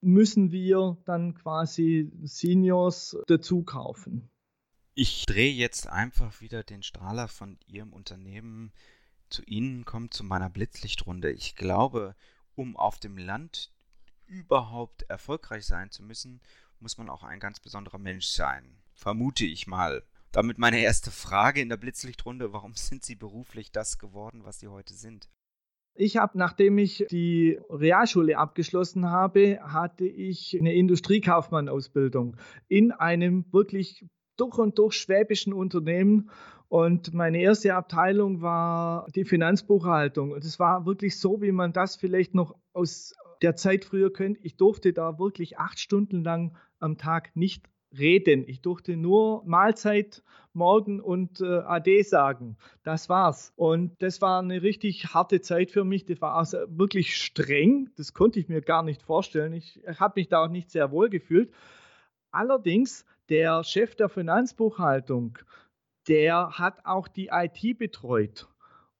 müssen 0.00 0.52
wir 0.52 0.98
dann 1.04 1.34
quasi 1.34 2.12
Seniors 2.22 3.16
dazu 3.26 3.62
kaufen. 3.62 4.28
Ich 4.98 5.26
drehe 5.26 5.52
jetzt 5.52 5.90
einfach 5.90 6.40
wieder 6.40 6.62
den 6.62 6.82
Strahler 6.82 7.28
von 7.28 7.58
Ihrem 7.66 7.92
Unternehmen 7.92 8.72
zu 9.28 9.42
Ihnen, 9.44 9.84
kommt 9.84 10.14
zu 10.14 10.24
meiner 10.24 10.48
Blitzlichtrunde. 10.48 11.30
Ich 11.32 11.54
glaube, 11.54 12.16
um 12.54 12.78
auf 12.78 12.98
dem 12.98 13.18
Land 13.18 13.74
überhaupt 14.24 15.02
erfolgreich 15.02 15.66
sein 15.66 15.90
zu 15.90 16.02
müssen, 16.02 16.40
muss 16.80 16.96
man 16.96 17.10
auch 17.10 17.24
ein 17.24 17.40
ganz 17.40 17.60
besonderer 17.60 17.98
Mensch 17.98 18.28
sein. 18.28 18.78
Vermute 18.94 19.44
ich 19.44 19.66
mal. 19.66 20.02
Damit 20.32 20.56
meine 20.56 20.80
erste 20.80 21.10
Frage 21.10 21.60
in 21.60 21.68
der 21.68 21.76
Blitzlichtrunde, 21.76 22.54
warum 22.54 22.72
sind 22.74 23.04
Sie 23.04 23.16
beruflich 23.16 23.70
das 23.70 23.98
geworden, 23.98 24.44
was 24.44 24.60
Sie 24.60 24.68
heute 24.68 24.94
sind? 24.94 25.28
Ich 25.94 26.16
habe, 26.16 26.38
nachdem 26.38 26.78
ich 26.78 27.04
die 27.10 27.60
Realschule 27.68 28.38
abgeschlossen 28.38 29.10
habe, 29.10 29.58
hatte 29.60 30.06
ich 30.06 30.56
eine 30.58 30.72
Industriekaufmann-Ausbildung 30.72 32.38
in 32.68 32.92
einem 32.92 33.44
wirklich 33.52 34.06
durch 34.36 34.58
und 34.58 34.78
durch 34.78 34.94
schwäbischen 34.94 35.52
Unternehmen. 35.52 36.30
Und 36.68 37.14
meine 37.14 37.40
erste 37.40 37.74
Abteilung 37.74 38.42
war 38.42 39.06
die 39.14 39.24
Finanzbuchhaltung. 39.24 40.32
Und 40.32 40.44
es 40.44 40.58
war 40.58 40.84
wirklich 40.84 41.18
so, 41.18 41.40
wie 41.40 41.52
man 41.52 41.72
das 41.72 41.96
vielleicht 41.96 42.34
noch 42.34 42.56
aus 42.72 43.14
der 43.42 43.56
Zeit 43.56 43.84
früher 43.84 44.12
könnt, 44.12 44.38
ich 44.42 44.56
durfte 44.56 44.92
da 44.92 45.18
wirklich 45.18 45.58
acht 45.58 45.78
Stunden 45.78 46.24
lang 46.24 46.56
am 46.78 46.96
Tag 46.96 47.36
nicht 47.36 47.66
reden. 47.96 48.44
Ich 48.46 48.60
durfte 48.60 48.96
nur 48.96 49.44
Mahlzeit 49.46 50.22
morgen 50.52 51.00
und 51.00 51.40
äh, 51.40 51.58
Ade 51.58 52.02
sagen. 52.02 52.56
Das 52.82 53.08
war's. 53.08 53.52
Und 53.56 53.94
das 54.02 54.20
war 54.20 54.40
eine 54.40 54.62
richtig 54.62 55.14
harte 55.14 55.40
Zeit 55.40 55.70
für 55.70 55.84
mich. 55.84 56.04
Das 56.04 56.20
war 56.20 56.34
also 56.34 56.58
wirklich 56.68 57.16
streng. 57.16 57.90
Das 57.96 58.12
konnte 58.12 58.40
ich 58.40 58.48
mir 58.48 58.60
gar 58.60 58.82
nicht 58.82 59.02
vorstellen. 59.02 59.52
Ich 59.52 59.80
habe 59.98 60.14
mich 60.16 60.28
da 60.28 60.44
auch 60.44 60.48
nicht 60.48 60.70
sehr 60.70 60.90
wohl 60.90 61.10
gefühlt. 61.10 61.52
Allerdings, 62.30 63.06
der 63.28 63.64
Chef 63.64 63.94
der 63.94 64.08
Finanzbuchhaltung, 64.08 65.38
der 66.08 66.58
hat 66.58 66.84
auch 66.84 67.08
die 67.08 67.30
IT 67.32 67.78
betreut. 67.78 68.48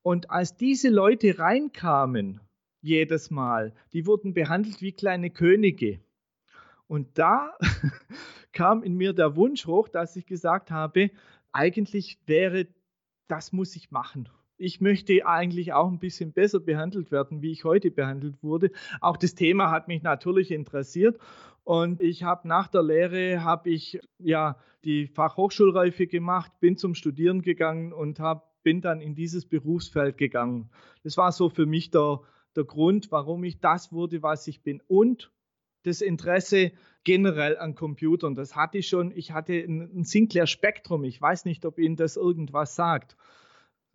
Und 0.03 0.31
als 0.31 0.57
diese 0.57 0.89
Leute 0.89 1.39
reinkamen, 1.39 2.41
jedes 2.81 3.31
Mal, 3.31 3.75
die 3.93 4.07
wurden 4.07 4.35
behandelt 4.35 4.81
wie 4.81 4.93
kleine 4.93 5.31
Könige. 5.31 6.01
Und 6.87 7.19
da 7.19 7.57
kam 8.53 8.83
in 8.83 8.95
mir 8.95 9.13
der 9.13 9.37
Wunsch 9.37 9.67
hoch, 9.67 9.89
dass 9.89 10.17
ich 10.17 10.27
gesagt 10.27 10.71
habe, 10.71 11.11
eigentlich 11.53 12.19
wäre, 12.27 12.69
das 13.29 13.53
muss 13.53 13.75
ich 13.75 13.91
machen. 13.91 14.29
Ich 14.59 14.81
möchte 14.81 15.27
eigentlich 15.27 15.73
auch 15.73 15.89
ein 15.89 15.99
bisschen 15.99 16.33
besser 16.33 16.61
behandelt 16.61 17.11
werden, 17.11 17.43
wie 17.43 17.53
ich 17.53 17.65
heute 17.65 17.91
behandelt 17.91 18.43
wurde. 18.43 18.71
Auch 19.01 19.17
das 19.17 19.35
Thema 19.35 19.71
hat 19.71 19.89
mich 19.89 20.03
natürlich 20.03 20.51
interessiert 20.51 21.19
und 21.65 22.01
ich 22.01 22.23
habe 22.23 22.47
nach 22.47 22.69
der 22.69 22.83
Lehre 22.83 23.43
habe 23.43 23.71
ich 23.71 24.01
ja 24.19 24.57
die 24.85 25.09
Fachhochschulreife 25.09 26.07
gemacht, 26.07 26.53
bin 26.61 26.77
zum 26.77 26.95
Studieren 26.95 27.43
gegangen 27.43 27.93
und 27.93 28.21
hab, 28.21 28.63
bin 28.63 28.81
dann 28.81 29.01
in 29.01 29.17
dieses 29.17 29.47
Berufsfeld 29.47 30.17
gegangen. 30.17 30.71
Das 31.03 31.17
war 31.17 31.33
so 31.33 31.49
für 31.49 31.67
mich 31.67 31.91
der, 31.91 32.21
der 32.55 32.65
Grund, 32.65 33.11
warum 33.11 33.43
ich 33.43 33.59
das 33.59 33.93
wurde, 33.93 34.23
was 34.23 34.47
ich 34.47 34.63
bin. 34.63 34.81
Und 34.87 35.33
das 35.83 36.01
Interesse 36.01 36.73
generell 37.05 37.57
an 37.59 37.75
Computern. 37.75 38.35
Das 38.35 38.55
hatte 38.57 38.79
ich 38.79 38.89
schon. 38.89 39.13
Ich 39.17 39.33
hatte 39.33 39.55
ein 39.55 40.05
Sinclair 40.05 40.47
Spectrum. 40.47 41.05
Ich 41.05 41.21
weiß 41.21 41.45
nicht, 41.45 41.65
ob 41.65 41.79
Ihnen 41.79 41.97
das 41.97 42.17
irgendwas 42.17 42.77
sagt. 42.77 43.17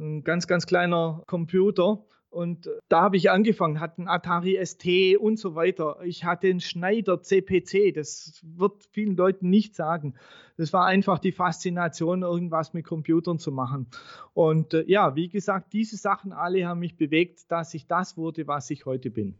Ein 0.01 0.23
ganz, 0.23 0.47
ganz 0.47 0.65
kleiner 0.65 1.23
Computer. 1.27 2.03
Und 2.31 2.69
da 2.87 3.01
habe 3.01 3.17
ich 3.17 3.29
angefangen, 3.29 3.81
hatte 3.81 3.99
einen 3.99 4.07
Atari 4.07 4.57
ST 4.65 5.17
und 5.19 5.37
so 5.37 5.53
weiter. 5.53 5.97
Ich 6.03 6.23
hatte 6.23 6.47
einen 6.47 6.61
Schneider 6.61 7.21
CPC, 7.21 7.93
das 7.93 8.39
wird 8.41 8.83
vielen 8.91 9.17
Leuten 9.17 9.49
nicht 9.49 9.75
sagen. 9.75 10.15
Das 10.57 10.71
war 10.71 10.85
einfach 10.85 11.19
die 11.19 11.33
Faszination, 11.33 12.23
irgendwas 12.23 12.73
mit 12.73 12.85
Computern 12.85 13.37
zu 13.37 13.51
machen. 13.51 13.87
Und 14.33 14.73
äh, 14.73 14.85
ja, 14.87 15.15
wie 15.15 15.27
gesagt, 15.27 15.73
diese 15.73 15.97
Sachen 15.97 16.31
alle 16.31 16.65
haben 16.65 16.79
mich 16.79 16.95
bewegt, 16.95 17.51
dass 17.51 17.73
ich 17.73 17.85
das 17.85 18.15
wurde, 18.15 18.47
was 18.47 18.69
ich 18.69 18.85
heute 18.85 19.11
bin. 19.11 19.35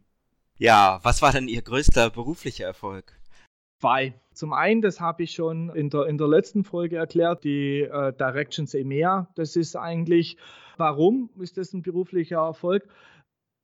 Ja, 0.58 1.00
was 1.02 1.22
war 1.22 1.32
denn 1.32 1.48
Ihr 1.48 1.62
größter 1.62 2.10
beruflicher 2.10 2.66
Erfolg? 2.66 3.18
Zwei. 3.82 4.14
Zum 4.32 4.52
einen, 4.52 4.80
das 4.80 5.00
habe 5.00 5.24
ich 5.24 5.32
schon 5.32 5.68
in 5.70 5.90
der, 5.90 6.06
in 6.06 6.16
der 6.16 6.28
letzten 6.28 6.62
Folge 6.62 6.98
erklärt, 6.98 7.42
die 7.42 7.80
äh, 7.80 8.12
Directions 8.12 8.74
EMEA. 8.74 9.28
Das 9.34 9.56
ist 9.56 9.74
eigentlich, 9.74 10.36
warum 10.76 11.30
ist 11.40 11.56
das 11.56 11.72
ein 11.72 11.82
beruflicher 11.82 12.36
Erfolg? 12.36 12.86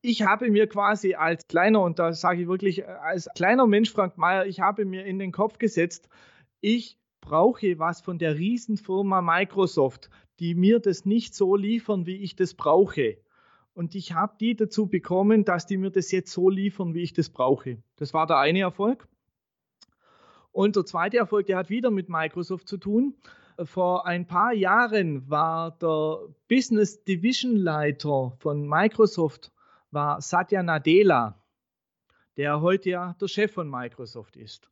Ich 0.02 0.22
habe 0.22 0.50
mir 0.50 0.66
quasi 0.66 1.14
als 1.14 1.46
kleiner, 1.46 1.82
und 1.82 2.00
da 2.00 2.12
sage 2.12 2.42
ich 2.42 2.48
wirklich 2.48 2.84
als 2.88 3.28
kleiner 3.36 3.68
Mensch, 3.68 3.92
Frank 3.92 4.18
Mayer, 4.18 4.46
ich 4.46 4.58
habe 4.58 4.84
mir 4.86 5.06
in 5.06 5.20
den 5.20 5.30
Kopf 5.30 5.58
gesetzt, 5.58 6.08
ich 6.60 6.98
brauche 7.20 7.78
was 7.78 8.00
von 8.00 8.18
der 8.18 8.36
Riesenfirma 8.36 9.22
Microsoft, 9.22 10.10
die 10.40 10.56
mir 10.56 10.80
das 10.80 11.04
nicht 11.04 11.36
so 11.36 11.54
liefern, 11.54 12.06
wie 12.06 12.16
ich 12.16 12.34
das 12.34 12.54
brauche. 12.54 13.18
Und 13.72 13.94
ich 13.94 14.14
habe 14.14 14.34
die 14.40 14.56
dazu 14.56 14.88
bekommen, 14.88 15.44
dass 15.44 15.66
die 15.66 15.76
mir 15.76 15.90
das 15.90 16.10
jetzt 16.10 16.32
so 16.32 16.50
liefern, 16.50 16.94
wie 16.94 17.02
ich 17.02 17.12
das 17.12 17.30
brauche. 17.30 17.78
Das 17.94 18.12
war 18.12 18.26
der 18.26 18.38
eine 18.38 18.62
Erfolg. 18.62 19.06
Und 20.58 20.74
der 20.74 20.84
zweite 20.84 21.18
Erfolg, 21.18 21.46
der 21.46 21.56
hat 21.56 21.70
wieder 21.70 21.92
mit 21.92 22.08
Microsoft 22.08 22.66
zu 22.66 22.78
tun. 22.78 23.14
Vor 23.62 24.08
ein 24.08 24.26
paar 24.26 24.52
Jahren 24.52 25.30
war 25.30 25.70
der 25.78 26.34
Business 26.48 27.04
Division 27.04 27.54
Leiter 27.54 28.32
von 28.40 28.68
Microsoft 28.68 29.52
war 29.92 30.20
Satya 30.20 30.64
Nadella, 30.64 31.40
der 32.36 32.60
heute 32.60 32.90
ja 32.90 33.14
der 33.20 33.28
Chef 33.28 33.52
von 33.52 33.70
Microsoft 33.70 34.36
ist. 34.36 34.68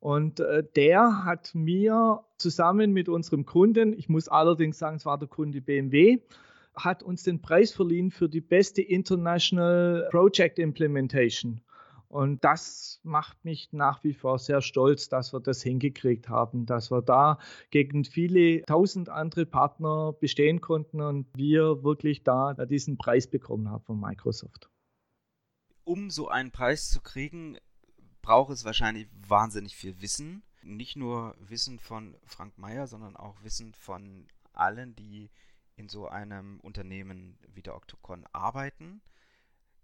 Und 0.00 0.40
äh, 0.40 0.64
der 0.74 1.26
hat 1.26 1.54
mir 1.54 2.24
zusammen 2.38 2.94
mit 2.94 3.10
unserem 3.10 3.44
Kunden, 3.44 3.92
ich 3.92 4.08
muss 4.08 4.28
allerdings 4.28 4.78
sagen, 4.78 4.96
es 4.96 5.04
war 5.04 5.18
der 5.18 5.28
Kunde 5.28 5.60
BMW, 5.60 6.22
hat 6.74 7.02
uns 7.02 7.24
den 7.24 7.42
Preis 7.42 7.74
verliehen 7.74 8.10
für 8.10 8.30
die 8.30 8.40
beste 8.40 8.80
International 8.80 10.08
Project 10.10 10.58
Implementation. 10.58 11.60
Und 12.16 12.44
das 12.44 12.98
macht 13.02 13.44
mich 13.44 13.74
nach 13.74 14.02
wie 14.02 14.14
vor 14.14 14.38
sehr 14.38 14.62
stolz, 14.62 15.10
dass 15.10 15.34
wir 15.34 15.40
das 15.40 15.62
hingekriegt 15.62 16.30
haben, 16.30 16.64
dass 16.64 16.90
wir 16.90 17.02
da 17.02 17.38
gegen 17.70 18.06
viele 18.06 18.62
tausend 18.62 19.10
andere 19.10 19.44
Partner 19.44 20.14
bestehen 20.14 20.62
konnten 20.62 21.02
und 21.02 21.26
wir 21.36 21.84
wirklich 21.84 22.24
da 22.24 22.54
diesen 22.54 22.96
Preis 22.96 23.26
bekommen 23.26 23.68
haben 23.68 23.84
von 23.84 24.00
Microsoft. 24.00 24.70
Um 25.84 26.08
so 26.08 26.28
einen 26.28 26.52
Preis 26.52 26.88
zu 26.88 27.02
kriegen, 27.02 27.58
braucht 28.22 28.50
es 28.50 28.64
wahrscheinlich 28.64 29.08
wahnsinnig 29.28 29.76
viel 29.76 30.00
Wissen. 30.00 30.42
Nicht 30.62 30.96
nur 30.96 31.36
Wissen 31.38 31.78
von 31.78 32.16
Frank 32.24 32.56
Meyer, 32.56 32.86
sondern 32.86 33.14
auch 33.14 33.42
Wissen 33.42 33.74
von 33.74 34.26
allen, 34.54 34.96
die 34.96 35.30
in 35.76 35.90
so 35.90 36.08
einem 36.08 36.60
Unternehmen 36.60 37.38
wie 37.52 37.60
der 37.60 37.76
Octocon 37.76 38.24
arbeiten. 38.32 39.02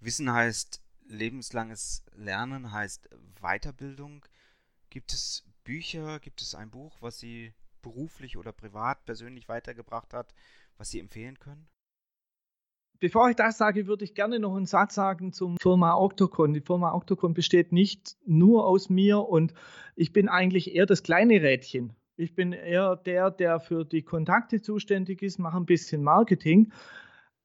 Wissen 0.01 0.33
heißt 0.33 0.83
lebenslanges 1.07 2.05
Lernen, 2.15 2.73
heißt 2.73 3.09
Weiterbildung. 3.41 4.25
Gibt 4.91 5.13
es 5.13 5.45
Bücher, 5.65 6.21
gibt 6.21 6.43
es 6.43 6.55
ein 6.55 6.71
Buch, 6.71 6.97
was 7.01 7.19
Sie 7.19 7.55
beruflich 7.83 8.37
oder 8.37 8.53
privat 8.53 9.05
persönlich 9.05 9.49
weitergebracht 9.49 10.15
hat, 10.15 10.35
was 10.77 10.91
Sie 10.91 11.01
empfehlen 11.01 11.39
können? 11.39 11.69
Bevor 13.01 13.29
ich 13.29 13.35
das 13.35 13.59
sage, 13.59 13.89
würde 13.89 14.05
ich 14.05 14.15
gerne 14.15 14.39
noch 14.39 14.55
einen 14.55 14.67
Satz 14.67 14.95
sagen 14.95 15.33
zum 15.33 15.57
Firma 15.61 15.97
Octocon. 15.97 16.55
Die 16.55 16.61
Firma 16.61 16.93
Octocon 16.93 17.35
besteht 17.35 17.73
nicht 17.73 18.17
nur 18.25 18.65
aus 18.65 18.91
mir 18.91 19.19
und 19.29 19.55
ich 19.97 20.13
bin 20.13 20.29
eigentlich 20.29 20.73
eher 20.73 20.87
das 20.87 21.03
kleine 21.03 21.43
Rädchen. 21.43 21.97
Ich 22.17 22.37
bin 22.37 22.53
eher 22.53 22.95
der, 22.95 23.33
der 23.33 23.59
für 23.59 23.85
die 23.85 24.03
Kontakte 24.03 24.63
zuständig 24.63 25.21
ist, 25.21 25.41
mache 25.41 25.57
ein 25.57 25.67
bisschen 25.67 26.05
Marketing. 26.05 26.73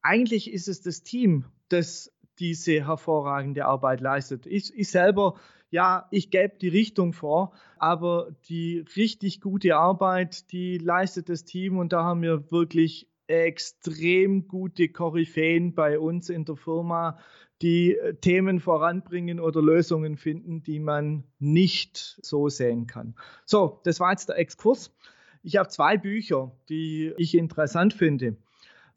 Eigentlich 0.04 0.54
ist 0.54 0.67
es 0.67 0.82
das 0.82 1.02
Team, 1.02 1.46
das 1.70 2.13
diese 2.39 2.86
hervorragende 2.86 3.65
Arbeit 3.65 4.02
leistet. 4.02 4.45
Ich, 4.45 4.73
ich 4.78 4.89
selber, 4.89 5.36
ja, 5.69 6.08
ich 6.12 6.30
gebe 6.30 6.58
die 6.62 6.69
Richtung 6.69 7.13
vor, 7.13 7.54
aber 7.78 8.30
die 8.50 8.86
richtig 8.95 9.41
gute 9.41 9.76
Arbeit, 9.76 10.52
die 10.52 10.78
leistet 10.78 11.30
das 11.30 11.43
Team 11.43 11.78
und 11.78 11.93
da 11.93 12.04
haben 12.04 12.21
wir 12.21 12.52
wirklich 12.52 13.10
extrem 13.28 14.47
gute 14.47 14.88
Koryphäen 14.89 15.73
bei 15.73 16.00
uns 16.00 16.30
in 16.30 16.45
der 16.45 16.56
Firma, 16.56 17.19
die 17.62 17.95
äh, 17.95 18.15
Themen 18.15 18.60
voranbringen 18.60 19.39
oder 19.39 19.62
Lösungen 19.62 20.17
finden, 20.17 20.63
die 20.63 20.80
man 20.80 21.23
nicht 21.39 22.19
so 22.21 22.50
sehen 22.50 22.88
kann. 22.88 23.15
So, 23.45 23.82
das 23.84 24.00
war 24.00 24.12
jetzt 24.12 24.30
der 24.30 24.38
Exkurs. 24.38 24.95
Ich 25.43 25.58
habe 25.58 25.69
zwei 25.69 25.97
Bücher, 25.97 26.52
die 26.69 27.13
ich 27.17 27.36
interessant 27.36 27.93
finde. 27.93 28.38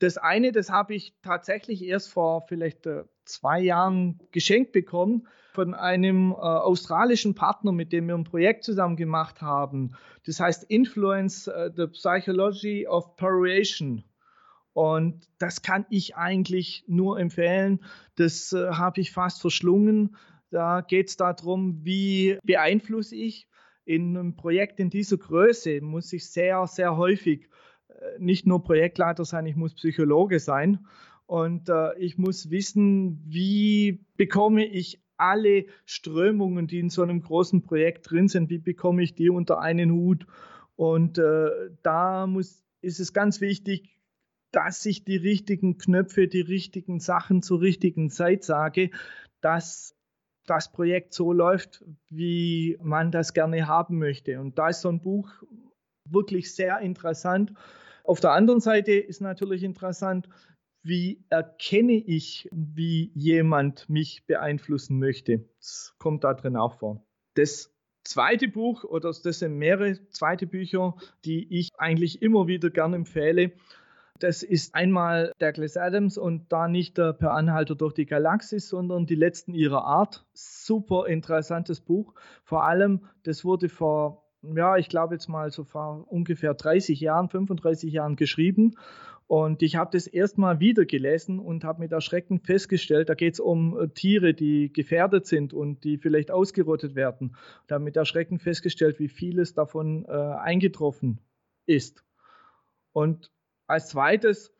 Das 0.01 0.17
eine, 0.17 0.51
das 0.51 0.71
habe 0.71 0.95
ich 0.95 1.15
tatsächlich 1.23 1.85
erst 1.85 2.11
vor 2.11 2.47
vielleicht 2.49 2.87
äh, 2.87 3.05
zwei 3.27 3.61
Jahren 3.61 4.19
geschenkt 4.33 4.73
bekommen 4.73 5.29
von 5.53 5.75
einem 5.75 6.33
äh, 6.33 6.37
australischen 6.37 7.35
Partner, 7.35 7.71
mit 7.71 7.93
dem 7.93 8.09
wir 8.09 8.15
ein 8.15 8.25
Projekt 8.25 8.65
zusammen 8.65 8.97
gemacht 8.97 9.43
haben. 9.43 9.93
Das 10.25 10.41
heißt 10.41 10.65
Influence 10.65 11.49
uh, 11.49 11.71
the 11.77 11.87
Psychology 11.87 12.87
of 12.87 13.15
Peroration. 13.17 14.03
Und 14.73 15.29
das 15.39 15.61
kann 15.61 15.85
ich 15.91 16.17
eigentlich 16.17 16.85
nur 16.87 17.19
empfehlen. 17.19 17.85
Das 18.17 18.55
äh, 18.55 18.71
habe 18.71 19.03
ich 19.03 19.13
fast 19.13 19.43
verschlungen. 19.43 20.17
Da 20.51 20.81
geht 20.81 21.09
es 21.09 21.17
darum, 21.19 21.85
wie 21.85 22.39
beeinflusse 22.43 23.17
ich 23.17 23.49
in 23.85 24.17
einem 24.17 24.37
Projekt 24.37 24.81
in 24.81 24.89
dieser 24.89 25.19
Größe, 25.19 25.83
muss 25.83 26.13
ich 26.13 26.31
sehr, 26.31 26.67
sehr 26.67 26.97
häufig 26.97 27.49
nicht 28.19 28.47
nur 28.47 28.63
Projektleiter 28.63 29.25
sein, 29.25 29.47
ich 29.47 29.57
muss 29.57 29.75
Psychologe 29.75 30.39
sein. 30.39 30.87
Und 31.27 31.69
äh, 31.69 31.97
ich 31.99 32.19
muss 32.19 32.51
wissen, 32.51 33.23
wie 33.27 34.05
bekomme 34.17 34.65
ich 34.65 35.01
alle 35.17 35.67
Strömungen, 35.85 36.67
die 36.67 36.81
in 36.81 36.91
so 36.91 37.03
einem 37.03 37.23
großen 37.23 37.63
Projekt 37.63 38.11
drin 38.11 38.29
sind, 38.29 38.51
wie 38.51 38.59
bekomme 38.59 39.03
ich 39.03 39.15
die 39.15 39.31
unter 39.31 39.61
einen 39.61 39.93
Hut? 39.93 40.27
Und 40.77 41.19
äh, 41.19 41.51
da 41.83 42.27
muss, 42.27 42.65
ist 42.81 43.01
es 43.01 43.13
ganz 43.13 43.41
wichtig, 43.41 43.91
dass 44.51 44.85
ich 44.87 45.05
die 45.05 45.17
richtigen 45.17 45.79
Knöpfe, 45.79 46.27
die 46.27 46.41
richtigen 46.41 46.99
Sachen 46.99 47.43
zur 47.43 47.61
richtigen 47.61 48.11
Zeit 48.11 48.43
sage, 48.43 48.91
dass 49.41 49.95
das 50.47 50.73
Projekt 50.73 51.15
so 51.15 51.33
läuft, 51.33 51.85
wie 52.09 52.77
man 52.83 53.13
das 53.13 53.35
gerne 53.35 53.69
haben 53.69 53.99
möchte. 53.99 54.41
Und 54.41 54.59
da 54.59 54.71
ist 54.71 54.81
so 54.81 54.89
ein 54.89 55.01
Buch 55.01 55.31
wirklich 56.07 56.55
sehr 56.55 56.81
interessant. 56.81 57.53
Auf 58.11 58.19
der 58.19 58.33
anderen 58.33 58.59
Seite 58.59 58.91
ist 58.91 59.21
natürlich 59.21 59.63
interessant, 59.63 60.29
wie 60.83 61.25
erkenne 61.31 61.93
ich, 61.93 62.49
wie 62.51 63.13
jemand 63.15 63.89
mich 63.89 64.27
beeinflussen 64.27 64.99
möchte. 64.99 65.45
Das 65.61 65.95
kommt 66.01 66.25
da 66.25 66.35
drin 66.35 66.57
auch 66.57 66.81
vor. 66.81 67.07
Das 67.35 67.73
zweite 68.03 68.49
Buch, 68.49 68.83
oder 68.83 69.13
das 69.13 69.39
sind 69.39 69.59
mehrere 69.59 69.97
zweite 70.09 70.49
Bücher, 70.49 70.97
die 71.25 71.57
ich 71.57 71.69
eigentlich 71.79 72.21
immer 72.21 72.49
wieder 72.49 72.71
gerne 72.71 72.97
empfehle. 72.97 73.53
Das 74.19 74.43
ist 74.43 74.75
einmal 74.75 75.33
Douglas 75.39 75.77
Adams 75.77 76.19
und 76.19 76.51
da 76.53 76.67
nicht 76.67 76.99
der 76.99 77.13
Per 77.13 77.31
Anhalter 77.31 77.77
durch 77.77 77.95
die 77.95 78.07
Galaxis, 78.07 78.69
sondern 78.69 79.07
die 79.07 79.15
letzten 79.15 79.55
ihrer 79.55 79.85
Art. 79.85 80.27
Super 80.33 81.07
interessantes 81.07 81.81
Buch. 81.81 82.13
Vor 82.43 82.65
allem, 82.65 83.05
das 83.23 83.45
wurde 83.45 83.69
vor, 83.69 84.29
ja, 84.43 84.77
ich 84.77 84.89
glaube 84.89 85.15
jetzt 85.15 85.29
mal 85.29 85.51
so 85.51 85.65
vor 85.65 86.07
ungefähr 86.09 86.55
30 86.55 87.01
Jahren, 87.01 87.29
35 87.29 87.93
Jahren 87.93 88.17
geschrieben. 88.17 88.77
Und 89.27 89.63
ich 89.63 89.77
habe 89.77 89.91
das 89.93 90.09
erstmal 90.09 90.59
wieder 90.59 90.85
gelesen 90.85 91.39
und 91.39 91.63
habe 91.63 91.79
mit 91.79 91.93
Erschrecken 91.93 92.41
festgestellt, 92.41 93.09
da 93.09 93.15
geht 93.15 93.35
es 93.35 93.41
um 93.41 93.79
äh, 93.79 93.89
Tiere, 93.89 94.35
die 94.35 94.73
gefährdet 94.73 95.25
sind 95.25 95.53
und 95.53 95.85
die 95.85 95.99
vielleicht 95.99 96.33
ausgerottet 96.33 96.97
werden. 96.97 97.37
Habe 97.71 97.85
mit 97.85 97.97
Erschrecken 97.97 98.41
festgestellt, 98.41 98.99
wie 98.99 99.07
vieles 99.07 99.55
davon 99.55 100.05
äh, 100.07 100.11
eingetroffen 100.11 101.21
ist. 101.67 102.03
Und 102.91 103.31
als 103.69 103.91
zweites, 103.91 104.53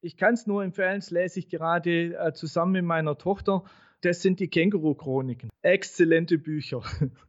ich 0.00 0.16
kann 0.16 0.32
es 0.32 0.46
nur 0.46 0.64
empfehlen, 0.64 1.00
das 1.00 1.10
lese 1.10 1.40
ich 1.40 1.50
gerade 1.50 2.14
äh, 2.14 2.32
zusammen 2.32 2.72
mit 2.72 2.84
meiner 2.84 3.18
Tochter. 3.18 3.64
Das 4.00 4.22
sind 4.22 4.40
die 4.40 4.48
Känguru-Chroniken. 4.48 5.50
Exzellente 5.60 6.38
Bücher. 6.38 6.82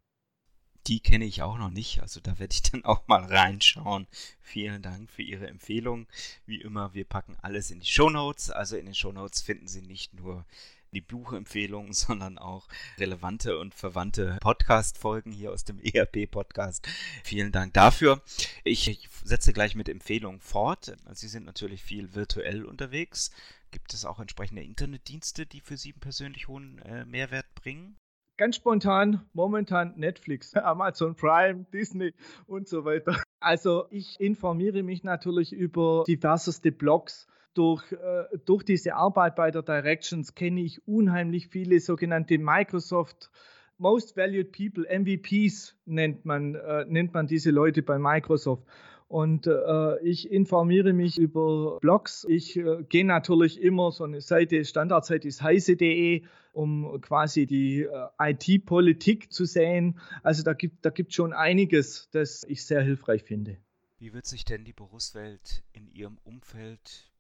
Die 0.90 1.02
kenne 1.02 1.26
ich 1.26 1.44
auch 1.44 1.60
noch 1.60 1.70
nicht, 1.70 2.02
also 2.02 2.20
da 2.20 2.40
werde 2.40 2.52
ich 2.52 2.64
dann 2.64 2.84
auch 2.84 3.08
mal 3.08 3.24
reinschauen. 3.24 4.08
Vielen 4.42 4.82
Dank 4.82 5.12
für 5.12 5.22
Ihre 5.22 5.46
Empfehlung. 5.46 6.08
Wie 6.48 6.62
immer, 6.62 6.96
wir 6.96 7.06
packen 7.06 7.38
alles 7.44 7.70
in 7.70 7.80
die 7.80 7.86
Show 7.86 8.10
Notes. 8.10 8.50
Also 8.50 8.76
in 8.76 8.86
den 8.86 8.96
Show 8.96 9.12
Notes 9.12 9.40
finden 9.40 9.68
Sie 9.68 9.84
nicht 9.84 10.16
nur 10.16 10.48
die 10.92 11.02
Buchempfehlungen, 11.02 11.94
sondern 11.94 12.40
auch 12.40 12.68
relevante 12.98 13.60
und 13.60 13.76
verwandte 13.76 14.40
Podcast-Folgen 14.42 15.32
hier 15.32 15.52
aus 15.52 15.64
dem 15.64 15.80
ERP-Podcast. 15.84 16.90
Vielen 17.24 17.52
Dank 17.52 17.76
dafür. 17.76 18.24
Ich 18.64 19.08
setze 19.24 19.54
gleich 19.54 19.76
mit 19.76 19.90
Empfehlungen 19.90 20.42
fort. 20.42 20.98
Sie 21.12 21.28
sind 21.28 21.46
natürlich 21.46 21.84
viel 21.84 22.16
virtuell 22.16 22.66
unterwegs. 22.66 23.30
Gibt 23.70 23.94
es 23.94 24.06
auch 24.06 24.20
entsprechende 24.20 24.64
Internetdienste, 24.64 25.46
die 25.46 25.62
für 25.62 25.78
Sie 25.78 25.94
persönlich 25.94 26.48
hohen 26.48 26.80
äh, 26.80 27.06
Mehrwert 27.06 27.54
bringen? 27.54 27.96
Ganz 28.40 28.56
spontan, 28.56 29.20
momentan 29.34 29.96
Netflix, 29.98 30.54
Amazon 30.56 31.14
Prime, 31.14 31.66
Disney 31.74 32.14
und 32.48 32.70
so 32.70 32.86
weiter. 32.86 33.22
Also 33.42 33.88
ich 33.90 34.18
informiere 34.18 34.82
mich 34.82 35.04
natürlich 35.04 35.52
über 35.52 36.06
diverseste 36.08 36.72
Blogs 36.72 37.28
durch, 37.54 37.92
äh, 37.92 38.38
durch 38.46 38.64
diese 38.64 38.96
Arbeit 38.96 39.36
bei 39.36 39.52
der 39.52 39.62
Directions 39.62 40.36
kenne 40.36 40.62
ich 40.62 40.82
unheimlich 40.88 41.50
viele 41.50 41.82
sogenannte 41.82 42.38
Microsoft 42.38 43.30
Most 43.78 44.16
Valued 44.16 44.54
People, 44.54 44.86
MVPs 44.88 45.76
nennt 45.86 46.24
man, 46.24 46.56
äh, 46.56 46.86
nennt 46.88 47.14
man 47.14 47.28
diese 47.28 47.52
Leute 47.52 47.84
bei 47.84 48.00
Microsoft. 48.00 48.64
Und 49.10 49.48
äh, 49.48 50.00
ich 50.04 50.32
informiere 50.32 50.94
mich 50.94 51.18
über 51.18 51.80
Blogs. 51.82 52.28
Ich 52.30 52.56
äh, 52.56 52.84
gehe 52.88 53.04
natürlich 53.04 53.60
immer 53.60 53.92
so 53.92 54.04
eine 54.04 54.22
Seite, 54.22 54.64
Standardseite 54.64 55.28
ist 55.28 55.42
heise.de, 55.42 56.24
um 56.54 57.02
quasi 57.02 57.48
die 57.48 57.82
äh, 57.82 58.08
IT-Politik 58.20 59.34
zu 59.34 59.46
sehen. 59.46 60.00
Also 60.22 60.44
da 60.44 60.54
gibt 60.54 60.86
es 60.86 60.94
da 60.94 61.04
schon 61.10 61.34
einiges, 61.34 62.10
das 62.12 62.44
ich 62.44 62.64
sehr 62.64 62.84
hilfreich 62.84 63.24
finde. 63.24 63.58
Wie 63.98 64.14
wird 64.14 64.28
sich 64.28 64.46
denn 64.46 64.64
die 64.64 64.74
Berufswelt 64.74 65.64
in 65.74 65.88
Ihrem 65.88 66.20
Umfeld 66.24 67.12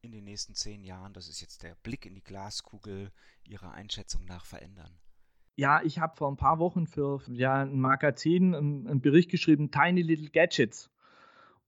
in 0.00 0.12
den 0.12 0.22
nächsten 0.22 0.54
zehn 0.54 0.84
Jahren, 0.84 1.12
das 1.12 1.28
ist 1.28 1.40
jetzt 1.40 1.64
der 1.64 1.74
Blick 1.82 2.06
in 2.06 2.14
die 2.14 2.22
Glaskugel, 2.22 3.10
Ihrer 3.42 3.72
Einschätzung 3.72 4.24
nach 4.26 4.44
verändern? 4.44 4.96
Ja, 5.56 5.82
ich 5.82 5.98
habe 5.98 6.16
vor 6.16 6.30
ein 6.30 6.36
paar 6.36 6.60
Wochen 6.60 6.86
für 6.86 7.20
ja, 7.26 7.62
ein 7.62 7.80
Magazin 7.80 8.54
einen, 8.54 8.86
einen 8.86 9.00
Bericht 9.00 9.28
geschrieben, 9.28 9.72
Tiny 9.72 10.02
Little 10.02 10.30
Gadgets. 10.30 10.91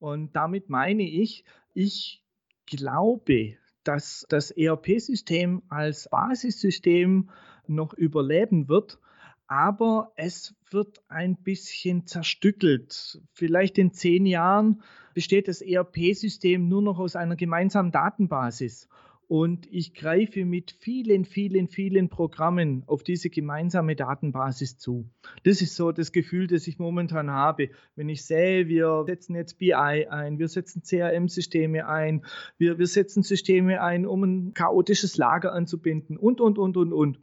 Und 0.04 0.36
damit 0.36 0.68
meine 0.68 1.02
ich, 1.02 1.46
ich 1.72 2.22
glaube, 2.66 3.56
dass 3.84 4.26
das 4.28 4.50
ERP-System 4.50 5.62
als 5.70 6.10
Basissystem 6.10 7.30
noch 7.66 7.94
überleben 7.94 8.68
wird, 8.68 8.98
aber 9.46 10.12
es 10.16 10.54
wird 10.70 11.02
ein 11.08 11.36
bisschen 11.36 12.06
zerstückelt. 12.06 13.22
Vielleicht 13.32 13.78
in 13.78 13.94
zehn 13.94 14.26
Jahren 14.26 14.82
besteht 15.14 15.48
das 15.48 15.62
ERP-System 15.62 16.68
nur 16.68 16.82
noch 16.82 16.98
aus 16.98 17.16
einer 17.16 17.36
gemeinsamen 17.36 17.90
Datenbasis. 17.90 18.90
Und 19.28 19.66
ich 19.72 19.94
greife 19.94 20.44
mit 20.44 20.72
vielen, 20.72 21.24
vielen, 21.24 21.68
vielen 21.68 22.08
Programmen 22.08 22.84
auf 22.86 23.02
diese 23.02 23.30
gemeinsame 23.30 23.96
Datenbasis 23.96 24.76
zu. 24.76 25.08
Das 25.44 25.62
ist 25.62 25.76
so 25.76 25.92
das 25.92 26.12
Gefühl, 26.12 26.46
das 26.46 26.66
ich 26.66 26.78
momentan 26.78 27.30
habe. 27.30 27.70
Wenn 27.96 28.08
ich 28.08 28.24
sehe, 28.24 28.68
wir 28.68 29.04
setzen 29.06 29.34
jetzt 29.34 29.58
BI 29.58 29.74
ein, 29.74 30.38
wir 30.38 30.48
setzen 30.48 30.82
CRM-Systeme 30.82 31.86
ein, 31.86 32.24
wir, 32.58 32.78
wir 32.78 32.86
setzen 32.86 33.22
Systeme 33.22 33.82
ein, 33.82 34.06
um 34.06 34.22
ein 34.22 34.54
chaotisches 34.54 35.16
Lager 35.16 35.52
anzubinden 35.52 36.16
und, 36.16 36.40
und, 36.40 36.58
und, 36.58 36.76
und, 36.76 36.92
und. 36.92 37.18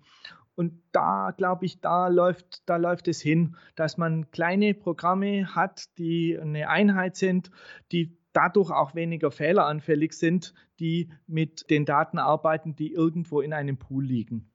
Und 0.56 0.74
da 0.92 1.34
glaube 1.36 1.66
ich, 1.66 1.80
da 1.80 2.08
läuft, 2.08 2.68
da 2.70 2.78
läuft 2.78 3.08
es 3.08 3.22
hin, 3.22 3.56
dass 3.76 3.98
man 3.98 4.30
kleine 4.32 4.74
Programme 4.74 5.56
hat, 5.56 5.98
die 5.98 6.38
eine 6.38 6.70
Einheit 6.70 7.16
sind, 7.16 7.52
die 7.92 8.18
dadurch 8.34 8.72
auch 8.72 8.96
weniger 8.96 9.32
fehleranfällig 9.32 10.14
sind, 10.14 10.54
die 10.80 11.12
mit 11.28 11.70
den 11.70 11.86
Daten 11.86 12.18
arbeiten, 12.18 12.76
die 12.76 12.94
irgendwo 12.94 13.42
in 13.42 13.54
einem 13.54 13.78
Pool 13.78 14.06
liegen. 14.06 14.52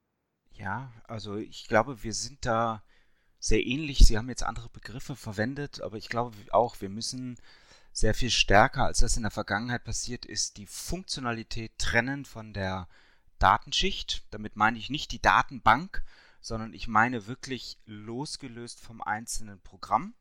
Ja, 0.53 0.93
also 1.07 1.37
ich 1.37 1.69
glaube, 1.69 2.03
wir 2.03 2.15
sind 2.15 2.47
da 2.47 2.83
sehr 3.39 3.65
ähnlich. 3.65 3.99
Sie 3.99 4.17
haben 4.17 4.29
jetzt 4.29 4.43
andere 4.43 4.71
Begriffe 4.71 5.17
verwendet, 5.17 5.83
aber 5.83 5.97
ich 5.97 6.09
glaube 6.09 6.37
auch, 6.51 6.81
wir 6.81 6.89
müssen 6.89 7.37
sehr 7.93 8.15
viel 8.15 8.31
stärker, 8.31 8.85
als 8.85 8.99
das 8.99 9.17
in 9.17 9.23
der 9.23 9.31
Vergangenheit 9.31 9.85
passiert 9.85 10.27
ist, 10.27 10.59
die 10.59 10.67
Funktionalität 10.67 11.79
trennen 11.79 12.25
von 12.25 12.53
der 12.53 12.89
Datenschicht. 13.39 14.27
Damit 14.31 14.57
meine 14.57 14.79
ich 14.79 14.91
nicht 14.91 15.13
die 15.13 15.23
Datenbank, 15.23 16.03
sondern 16.41 16.75
ich 16.75 16.89
meine 16.89 17.27
wirklich 17.27 17.79
losgelöst 17.87 18.81
vom 18.81 19.01
einzelnen 19.01 19.61
Programm. 19.61 20.15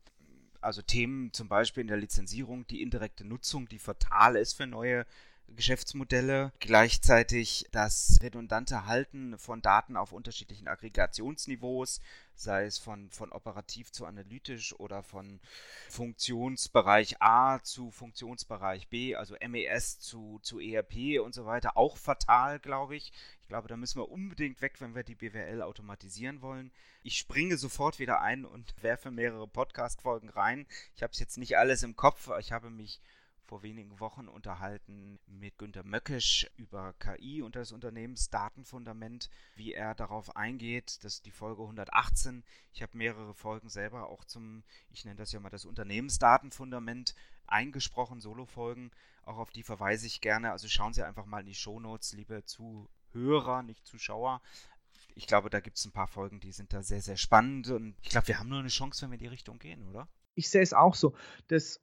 Also 0.66 0.82
Themen 0.82 1.32
zum 1.32 1.46
Beispiel 1.46 1.82
in 1.82 1.86
der 1.86 1.96
Lizenzierung, 1.96 2.66
die 2.66 2.82
indirekte 2.82 3.24
Nutzung, 3.24 3.68
die 3.68 3.78
fatal 3.78 4.34
ist 4.34 4.54
für 4.54 4.66
neue 4.66 5.06
Geschäftsmodelle, 5.54 6.52
gleichzeitig 6.60 7.66
das 7.70 8.18
redundante 8.22 8.86
Halten 8.86 9.38
von 9.38 9.62
Daten 9.62 9.96
auf 9.96 10.12
unterschiedlichen 10.12 10.68
Aggregationsniveaus, 10.68 12.00
sei 12.34 12.64
es 12.64 12.78
von, 12.78 13.10
von 13.10 13.32
operativ 13.32 13.90
zu 13.92 14.04
analytisch 14.06 14.74
oder 14.78 15.02
von 15.02 15.40
Funktionsbereich 15.88 17.22
A 17.22 17.60
zu 17.62 17.90
Funktionsbereich 17.90 18.88
B, 18.88 19.14
also 19.14 19.36
MES 19.46 19.98
zu, 19.98 20.38
zu 20.42 20.60
ERP 20.60 21.20
und 21.22 21.34
so 21.34 21.46
weiter, 21.46 21.76
auch 21.76 21.96
fatal, 21.96 22.58
glaube 22.58 22.96
ich. 22.96 23.12
Ich 23.40 23.48
glaube, 23.48 23.68
da 23.68 23.76
müssen 23.76 24.00
wir 24.00 24.10
unbedingt 24.10 24.60
weg, 24.60 24.80
wenn 24.80 24.94
wir 24.94 25.04
die 25.04 25.14
BWL 25.14 25.62
automatisieren 25.62 26.42
wollen. 26.42 26.72
Ich 27.02 27.16
springe 27.16 27.56
sofort 27.56 27.98
wieder 27.98 28.20
ein 28.20 28.44
und 28.44 28.74
werfe 28.82 29.10
mehrere 29.10 29.46
Podcast-Folgen 29.46 30.28
rein. 30.28 30.66
Ich 30.94 31.02
habe 31.02 31.12
es 31.12 31.20
jetzt 31.20 31.38
nicht 31.38 31.56
alles 31.56 31.82
im 31.82 31.96
Kopf, 31.96 32.28
ich 32.38 32.52
habe 32.52 32.70
mich 32.70 33.00
vor 33.46 33.62
wenigen 33.62 34.00
Wochen 34.00 34.28
unterhalten 34.28 35.18
mit 35.26 35.56
Günter 35.56 35.84
Möckisch 35.84 36.50
über 36.56 36.94
KI 36.94 37.42
und 37.42 37.54
das 37.54 37.72
Unternehmensdatenfundament, 37.72 39.30
wie 39.54 39.72
er 39.72 39.94
darauf 39.94 40.34
eingeht. 40.34 40.98
Das 41.04 41.14
ist 41.14 41.26
die 41.26 41.30
Folge 41.30 41.62
118. 41.62 42.42
Ich 42.72 42.82
habe 42.82 42.98
mehrere 42.98 43.34
Folgen 43.34 43.68
selber 43.68 44.08
auch 44.08 44.24
zum, 44.24 44.64
ich 44.90 45.04
nenne 45.04 45.16
das 45.16 45.32
ja 45.32 45.40
mal 45.40 45.50
das 45.50 45.64
Unternehmensdatenfundament 45.64 47.14
eingesprochen, 47.46 48.20
Solo-Folgen. 48.20 48.90
Auch 49.24 49.38
auf 49.38 49.50
die 49.50 49.62
verweise 49.62 50.06
ich 50.06 50.20
gerne. 50.20 50.50
Also 50.50 50.68
schauen 50.68 50.92
Sie 50.92 51.04
einfach 51.04 51.26
mal 51.26 51.40
in 51.40 51.46
die 51.46 51.54
Shownotes, 51.54 52.14
liebe 52.14 52.44
Zuhörer, 52.44 53.62
nicht 53.62 53.86
Zuschauer. 53.86 54.42
Ich 55.14 55.26
glaube, 55.26 55.50
da 55.50 55.60
gibt 55.60 55.78
es 55.78 55.84
ein 55.84 55.92
paar 55.92 56.08
Folgen, 56.08 56.40
die 56.40 56.52
sind 56.52 56.72
da 56.72 56.82
sehr, 56.82 57.00
sehr 57.00 57.16
spannend 57.16 57.68
und 57.68 57.96
ich 58.02 58.10
glaube, 58.10 58.28
wir 58.28 58.38
haben 58.38 58.48
nur 58.48 58.58
eine 58.58 58.68
Chance, 58.68 59.02
wenn 59.02 59.10
wir 59.10 59.18
in 59.18 59.24
die 59.24 59.28
Richtung 59.28 59.58
gehen, 59.58 59.86
oder? 59.88 60.08
Ich 60.34 60.50
sehe 60.50 60.62
es 60.62 60.74
auch 60.74 60.94
so. 60.94 61.14
Das 61.48 61.80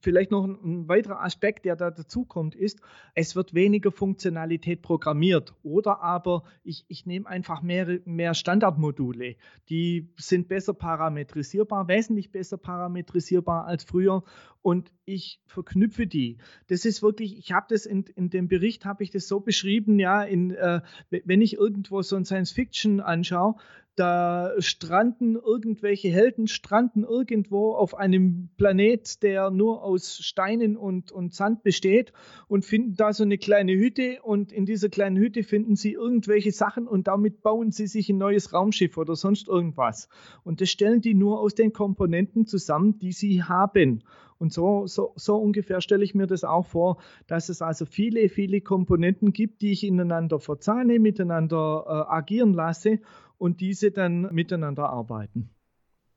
vielleicht 0.00 0.30
noch 0.30 0.44
ein, 0.44 0.88
weiterer 0.88 1.22
Aspekt, 1.22 1.64
der 1.64 1.76
da 1.76 1.90
dazukommt, 1.90 2.54
ist, 2.54 2.80
es 3.14 3.36
wird 3.36 3.54
weniger 3.54 3.90
Funktionalität 3.90 4.82
programmiert. 4.82 5.54
Oder 5.62 6.02
aber 6.02 6.44
ich, 6.62 6.84
ich 6.88 7.06
nehme 7.06 7.26
einfach 7.26 7.62
mehr, 7.62 8.00
mehr 8.04 8.34
Standardmodule. 8.34 9.36
Die 9.68 10.12
sind 10.16 10.48
besser 10.48 10.74
parametrisierbar, 10.74 11.88
wesentlich 11.88 12.30
besser 12.30 12.58
parametrisierbar 12.58 13.66
als 13.66 13.84
früher. 13.84 14.22
Und 14.62 14.92
ich 15.06 15.40
verknüpfe 15.46 16.06
die. 16.06 16.36
Das 16.68 16.84
ist 16.84 17.02
wirklich, 17.02 17.38
ich 17.38 17.52
habe 17.52 17.66
das 17.70 17.86
in, 17.86 18.04
in 18.14 18.28
dem 18.28 18.48
Bericht, 18.48 18.84
habe 18.84 19.02
ich 19.02 19.10
das 19.10 19.26
so 19.26 19.40
beschrieben, 19.40 19.98
ja, 19.98 20.22
in, 20.22 20.50
äh, 20.50 20.82
wenn 21.10 21.40
ich 21.40 21.54
irgendwo 21.54 22.02
so 22.02 22.16
ein 22.16 22.26
Science 22.26 22.52
Fiction 22.52 23.00
anschaue, 23.00 23.56
da 23.96 24.52
stranden 24.58 25.36
irgendwelche 25.36 26.08
Helden, 26.08 26.46
stranden 26.46 27.04
irgendwo 27.04 27.72
auf 27.74 27.94
einem 27.94 28.48
Planet, 28.56 29.22
der 29.22 29.50
nur 29.50 29.82
aus 29.82 30.18
Steinen 30.18 30.76
und, 30.76 31.12
und 31.12 31.34
Sand 31.34 31.62
besteht 31.62 32.12
und 32.48 32.64
finden 32.64 32.94
da 32.94 33.12
so 33.12 33.24
eine 33.24 33.36
kleine 33.36 33.74
Hütte 33.74 34.20
und 34.22 34.52
in 34.52 34.64
dieser 34.64 34.88
kleinen 34.88 35.18
Hütte 35.18 35.42
finden 35.42 35.76
sie 35.76 35.92
irgendwelche 35.92 36.52
Sachen 36.52 36.86
und 36.86 37.08
damit 37.08 37.42
bauen 37.42 37.72
sie 37.72 37.86
sich 37.86 38.08
ein 38.08 38.16
neues 38.16 38.54
Raumschiff 38.54 38.96
oder 38.96 39.16
sonst 39.16 39.48
irgendwas. 39.48 40.08
Und 40.44 40.62
das 40.62 40.70
stellen 40.70 41.02
die 41.02 41.14
nur 41.14 41.40
aus 41.40 41.54
den 41.54 41.72
Komponenten 41.74 42.46
zusammen, 42.46 42.98
die 42.98 43.12
sie 43.12 43.42
haben. 43.42 44.02
Und 44.40 44.54
so, 44.54 44.86
so, 44.86 45.12
so 45.16 45.36
ungefähr 45.36 45.82
stelle 45.82 46.02
ich 46.02 46.14
mir 46.14 46.26
das 46.26 46.44
auch 46.44 46.64
vor, 46.64 47.02
dass 47.26 47.50
es 47.50 47.60
also 47.60 47.84
viele, 47.84 48.30
viele 48.30 48.62
Komponenten 48.62 49.34
gibt, 49.34 49.60
die 49.60 49.72
ich 49.72 49.84
ineinander 49.84 50.40
verzahne, 50.40 50.98
miteinander 50.98 51.84
äh, 51.86 52.10
agieren 52.10 52.54
lasse 52.54 53.00
und 53.36 53.60
diese 53.60 53.90
dann 53.90 54.32
miteinander 54.32 54.88
arbeiten. 54.88 55.50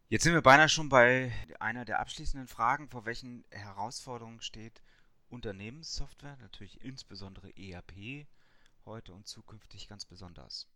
Jetzt 0.08 0.24
sind 0.24 0.34
wir 0.36 0.42
beinahe 0.42 0.70
schon 0.70 0.88
bei 0.88 1.34
einer 1.60 1.84
der 1.84 2.00
abschließenden 2.00 2.48
Fragen. 2.48 2.88
Vor 2.88 3.06
welchen 3.06 3.44
Herausforderungen 3.50 4.40
steht 4.40 4.82
Unternehmenssoftware, 5.28 6.38
natürlich 6.40 6.82
insbesondere 6.82 7.50
ERP, 7.58 8.26
heute 8.86 9.14
und 9.14 9.28
zukünftig 9.28 9.90
ganz 9.90 10.06
besonders? 10.06 10.70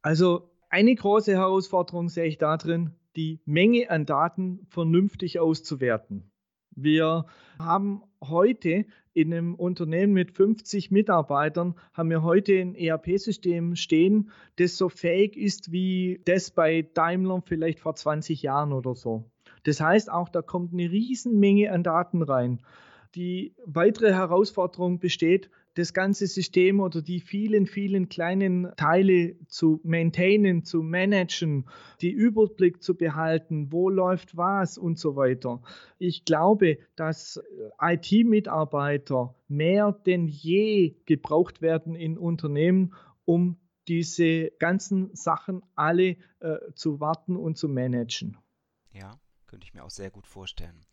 Also 0.00 0.50
eine 0.70 0.94
große 0.94 1.32
Herausforderung 1.32 2.08
sehe 2.08 2.24
ich 2.24 2.38
darin, 2.38 2.94
die 3.14 3.42
Menge 3.44 3.90
an 3.90 4.06
Daten 4.06 4.66
vernünftig 4.70 5.38
auszuwerten. 5.38 6.30
Wir 6.76 7.26
haben 7.58 8.02
heute 8.22 8.86
in 9.12 9.32
einem 9.32 9.54
Unternehmen 9.54 10.12
mit 10.12 10.32
50 10.32 10.90
Mitarbeitern, 10.90 11.74
haben 11.92 12.10
wir 12.10 12.22
heute 12.22 12.54
ein 12.54 12.74
ERP-System 12.74 13.76
stehen, 13.76 14.30
das 14.56 14.76
so 14.76 14.88
fähig 14.88 15.36
ist 15.36 15.70
wie 15.70 16.20
das 16.24 16.50
bei 16.50 16.82
Daimler 16.94 17.42
vielleicht 17.44 17.80
vor 17.80 17.94
20 17.94 18.42
Jahren 18.42 18.72
oder 18.72 18.94
so. 18.94 19.24
Das 19.62 19.80
heißt 19.80 20.10
auch, 20.10 20.28
da 20.28 20.42
kommt 20.42 20.72
eine 20.72 20.90
Riesenmenge 20.90 21.72
an 21.72 21.82
Daten 21.82 22.22
rein. 22.22 22.60
Die 23.14 23.54
weitere 23.64 24.12
Herausforderung 24.12 24.98
besteht, 24.98 25.50
das 25.74 25.92
ganze 25.92 26.26
System 26.26 26.80
oder 26.80 27.02
die 27.02 27.20
vielen, 27.20 27.66
vielen 27.66 28.08
kleinen 28.08 28.72
Teile 28.76 29.36
zu 29.48 29.80
maintainen, 29.82 30.64
zu 30.64 30.82
managen, 30.82 31.68
die 32.00 32.10
Überblick 32.10 32.82
zu 32.82 32.96
behalten, 32.96 33.72
wo 33.72 33.90
läuft 33.90 34.36
was 34.36 34.78
und 34.78 34.98
so 34.98 35.16
weiter. 35.16 35.62
Ich 35.98 36.24
glaube, 36.24 36.78
dass 36.96 37.42
IT-Mitarbeiter 37.80 39.34
mehr 39.48 39.92
denn 39.92 40.28
je 40.28 40.96
gebraucht 41.06 41.60
werden 41.60 41.94
in 41.94 42.18
Unternehmen, 42.18 42.94
um 43.24 43.56
diese 43.88 44.50
ganzen 44.58 45.14
Sachen 45.14 45.62
alle 45.74 46.16
äh, 46.40 46.56
zu 46.74 47.00
warten 47.00 47.36
und 47.36 47.58
zu 47.58 47.68
managen. 47.68 48.38
Ja, 48.92 49.18
könnte 49.46 49.66
ich 49.66 49.74
mir 49.74 49.84
auch 49.84 49.90
sehr 49.90 50.10
gut 50.10 50.26
vorstellen. 50.26 50.86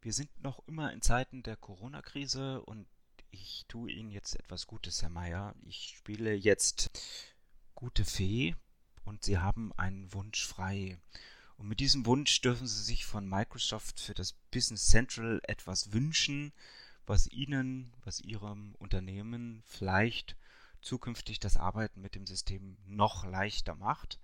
Wir 0.00 0.12
sind 0.12 0.30
noch 0.42 0.66
immer 0.66 0.92
in 0.92 1.02
Zeiten 1.02 1.42
der 1.42 1.56
Corona-Krise 1.56 2.62
und 2.62 2.86
ich 3.30 3.64
tue 3.68 3.90
Ihnen 3.90 4.10
jetzt 4.10 4.34
etwas 4.36 4.66
Gutes, 4.66 5.02
Herr 5.02 5.10
Meier. 5.10 5.54
Ich 5.64 5.94
spiele 5.96 6.34
jetzt 6.34 6.90
gute 7.74 8.04
Fee 8.04 8.54
und 9.04 9.24
Sie 9.24 9.38
haben 9.38 9.72
einen 9.74 10.12
Wunsch 10.12 10.46
frei. 10.46 10.98
Und 11.56 11.68
mit 11.68 11.80
diesem 11.80 12.06
Wunsch 12.06 12.40
dürfen 12.40 12.66
Sie 12.66 12.82
sich 12.82 13.04
von 13.04 13.28
Microsoft 13.28 14.00
für 14.00 14.14
das 14.14 14.32
Business 14.50 14.88
Central 14.88 15.40
etwas 15.44 15.92
wünschen, 15.92 16.52
was 17.06 17.26
Ihnen, 17.28 17.92
was 18.04 18.20
Ihrem 18.20 18.74
Unternehmen 18.78 19.62
vielleicht 19.66 20.36
zukünftig 20.80 21.38
das 21.38 21.56
Arbeiten 21.56 22.00
mit 22.00 22.14
dem 22.14 22.26
System 22.26 22.78
noch 22.86 23.24
leichter 23.24 23.74
macht. 23.74 24.18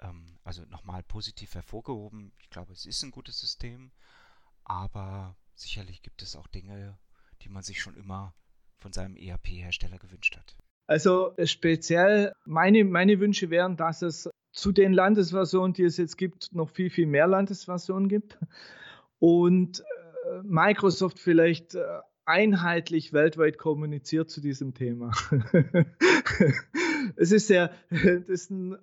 Ähm, 0.00 0.38
also 0.44 0.64
nochmal 0.66 1.02
positiv 1.02 1.54
hervorgehoben. 1.54 2.32
Ich 2.38 2.50
glaube, 2.50 2.72
es 2.72 2.86
ist 2.86 3.02
ein 3.02 3.12
gutes 3.12 3.38
System, 3.38 3.92
aber 4.64 5.36
sicherlich 5.54 6.02
gibt 6.02 6.22
es 6.22 6.36
auch 6.36 6.48
Dinge, 6.48 6.98
die 7.42 7.48
man 7.48 7.62
sich 7.62 7.80
schon 7.80 7.96
immer 7.96 8.34
von 8.82 8.92
seinem 8.92 9.16
ERP-Hersteller 9.16 9.98
gewünscht 9.98 10.36
hat? 10.36 10.56
Also 10.86 11.34
äh, 11.36 11.46
speziell 11.46 12.32
meine, 12.44 12.84
meine 12.84 13.20
Wünsche 13.20 13.48
wären, 13.48 13.76
dass 13.76 14.02
es 14.02 14.28
zu 14.52 14.72
den 14.72 14.92
Landesversionen, 14.92 15.72
die 15.72 15.84
es 15.84 15.96
jetzt 15.96 16.18
gibt, 16.18 16.52
noch 16.52 16.68
viel, 16.68 16.90
viel 16.90 17.06
mehr 17.06 17.26
Landesversionen 17.26 18.08
gibt 18.08 18.38
und 19.18 19.80
äh, 19.80 20.42
Microsoft 20.42 21.18
vielleicht 21.18 21.74
äh, 21.74 21.84
einheitlich 22.24 23.12
weltweit 23.12 23.56
kommuniziert 23.56 24.30
zu 24.30 24.40
diesem 24.40 24.74
Thema. 24.74 25.12
es 27.16 27.32
ist 27.32 27.46
sehr, 27.46 27.72
das 27.90 28.28
ist 28.28 28.50
ein 28.50 28.76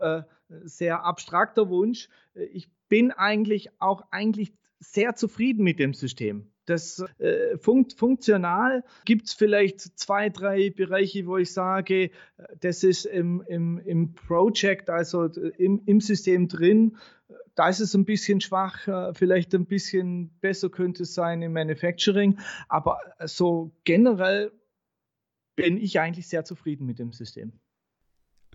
sehr 0.64 1.04
abstrakter 1.04 1.70
Wunsch. 1.70 2.10
Ich 2.34 2.70
bin 2.90 3.12
eigentlich 3.12 3.70
auch 3.80 4.04
eigentlich 4.12 4.54
sehr 4.80 5.16
zufrieden 5.16 5.64
mit 5.64 5.80
dem 5.80 5.94
System. 5.94 6.52
Das 6.70 7.04
äh, 7.18 7.58
funkt, 7.58 7.94
funktional 7.94 8.84
gibt 9.06 9.28
es 9.28 9.34
vielleicht 9.34 9.82
zwei, 9.82 10.30
drei 10.30 10.70
Bereiche, 10.70 11.26
wo 11.26 11.38
ich 11.38 11.52
sage, 11.52 12.12
das 12.60 12.84
ist 12.84 13.06
im, 13.06 13.44
im, 13.48 13.80
im 13.80 14.14
Project, 14.14 14.90
also 14.90 15.26
im, 15.26 15.82
im 15.86 16.02
System 16.02 16.48
drin. 16.48 16.98
Da 17.56 17.70
ist 17.70 17.80
es 17.80 17.94
ein 17.94 18.06
bisschen 18.06 18.40
schwach, 18.40 19.16
vielleicht 19.16 19.54
ein 19.54 19.66
bisschen 19.66 20.30
besser 20.40 20.70
könnte 20.70 21.04
es 21.04 21.14
sein 21.14 21.42
im 21.42 21.54
Manufacturing. 21.54 22.40
Aber 22.70 23.00
so 23.26 23.72
generell 23.84 24.52
bin 25.56 25.78
ich 25.78 26.00
eigentlich 26.00 26.28
sehr 26.28 26.46
zufrieden 26.46 26.86
mit 26.86 27.00
dem 27.00 27.12
System. 27.12 27.52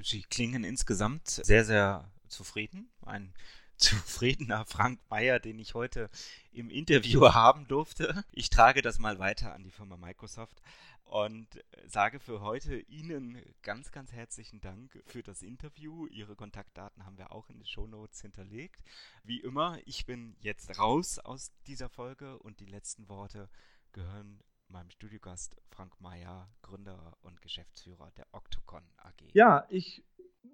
Sie 0.03 0.23
klingen 0.23 0.65
insgesamt 0.65 1.29
sehr, 1.29 1.65
sehr 1.65 2.11
zufrieden. 2.29 2.89
Ein 3.03 3.35
zufriedener 3.77 4.65
Frank 4.67 5.01
Meyer, 5.11 5.39
den 5.39 5.59
ich 5.59 5.75
heute 5.75 6.11
im 6.53 6.71
Interview 6.71 7.29
haben 7.35 7.67
durfte. 7.69 8.25
Ich 8.33 8.51
trage 8.51 8.83
das 8.83 8.99
mal 8.99 9.19
weiter 9.19 9.55
an 9.55 9.63
die 9.63 9.71
Firma 9.71 9.97
Microsoft 9.97 10.61
und 11.05 11.47
sage 11.87 12.19
für 12.19 12.41
heute 12.41 12.77
Ihnen 12.77 13.41
ganz, 13.63 13.93
ganz 13.93 14.13
herzlichen 14.13 14.61
Dank 14.61 15.03
für 15.07 15.23
das 15.23 15.43
Interview. 15.43 16.07
Ihre 16.07 16.35
Kontaktdaten 16.35 17.05
haben 17.05 17.19
wir 17.19 17.33
auch 17.33 17.49
in 17.51 17.59
den 17.59 17.67
Shownotes 17.67 18.21
hinterlegt. 18.21 18.83
Wie 19.23 19.41
immer, 19.41 19.79
ich 19.85 20.07
bin 20.07 20.37
jetzt 20.41 20.79
raus 20.79 21.19
aus 21.19 21.53
dieser 21.67 21.89
Folge 21.89 22.39
und 22.39 22.61
die 22.61 22.67
letzten 22.67 23.09
Worte 23.09 23.49
gehören 23.93 24.41
meinem 24.69 24.91
Studiogast 24.91 25.57
Frank 25.71 26.01
Meyer, 26.01 26.49
Gründer 26.63 27.17
und 27.21 27.41
Geschäftsführer 27.43 28.11
der 28.17 28.27
Octocon 28.33 28.83
AG. 28.97 29.23
Ja, 29.33 29.67
ich 29.69 30.03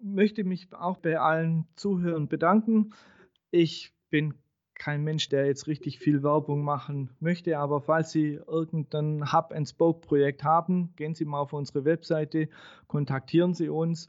möchte 0.03 0.45
mich 0.45 0.72
auch 0.72 0.99
bei 0.99 1.18
allen 1.18 1.66
Zuhörern 1.76 2.28
bedanken. 2.28 2.93
Ich 3.51 3.93
bin 4.11 4.34
kein 4.74 5.05
Mensch, 5.05 5.28
der 5.28 5.47
jetzt 5.47 5.66
richtig 5.66 5.99
viel 5.99 6.22
Werbung 6.22 6.64
machen 6.64 7.11
möchte, 7.20 7.59
aber 7.59 7.82
falls 7.82 8.12
Sie 8.12 8.41
irgendein 8.47 9.30
Hub-and-Spoke-Projekt 9.30 10.43
haben, 10.43 10.95
gehen 10.97 11.14
Sie 11.14 11.26
mal 11.26 11.41
auf 11.41 11.53
unsere 11.53 11.84
Webseite, 11.84 12.49
kontaktieren 12.86 13.53
Sie 13.53 13.68
uns. 13.68 14.09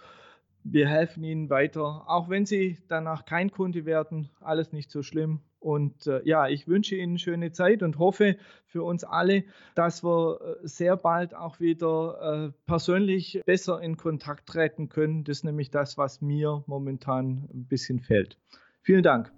Wir 0.63 0.87
helfen 0.87 1.23
Ihnen 1.25 1.49
weiter, 1.49 2.09
auch 2.09 2.29
wenn 2.29 2.45
Sie 2.45 2.77
danach 2.87 3.25
kein 3.25 3.51
Kunde 3.51 3.85
werden, 3.85 4.29
alles 4.39 4.71
nicht 4.71 4.91
so 4.91 5.03
schlimm. 5.03 5.41
Und 5.61 6.07
äh, 6.07 6.21
ja, 6.25 6.47
ich 6.47 6.67
wünsche 6.67 6.95
Ihnen 6.95 7.19
schöne 7.19 7.51
Zeit 7.51 7.83
und 7.83 7.99
hoffe 7.99 8.35
für 8.65 8.81
uns 8.81 9.03
alle, 9.03 9.43
dass 9.75 10.03
wir 10.03 10.39
äh, 10.41 10.67
sehr 10.67 10.97
bald 10.97 11.35
auch 11.35 11.59
wieder 11.59 12.49
äh, 12.49 12.51
persönlich 12.65 13.43
besser 13.45 13.79
in 13.79 13.95
Kontakt 13.95 14.49
treten 14.49 14.89
können. 14.89 15.23
Das 15.23 15.37
ist 15.37 15.43
nämlich 15.43 15.69
das, 15.69 15.99
was 15.99 16.19
mir 16.19 16.63
momentan 16.65 17.47
ein 17.53 17.67
bisschen 17.67 17.99
fehlt. 17.99 18.39
Vielen 18.81 19.03
Dank. 19.03 19.31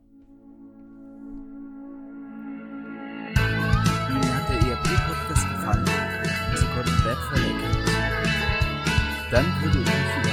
Ihnen 4.09 4.33
hat 4.33 4.47
der 4.47 4.55
ERP-Podcast 4.71 5.49
gefallen 5.49 5.85
Sie 6.55 6.65
konnten 6.67 7.03
wertvoll. 7.03 7.41
Dann 9.29 9.45
würde 9.61 9.79
ich 9.79 10.32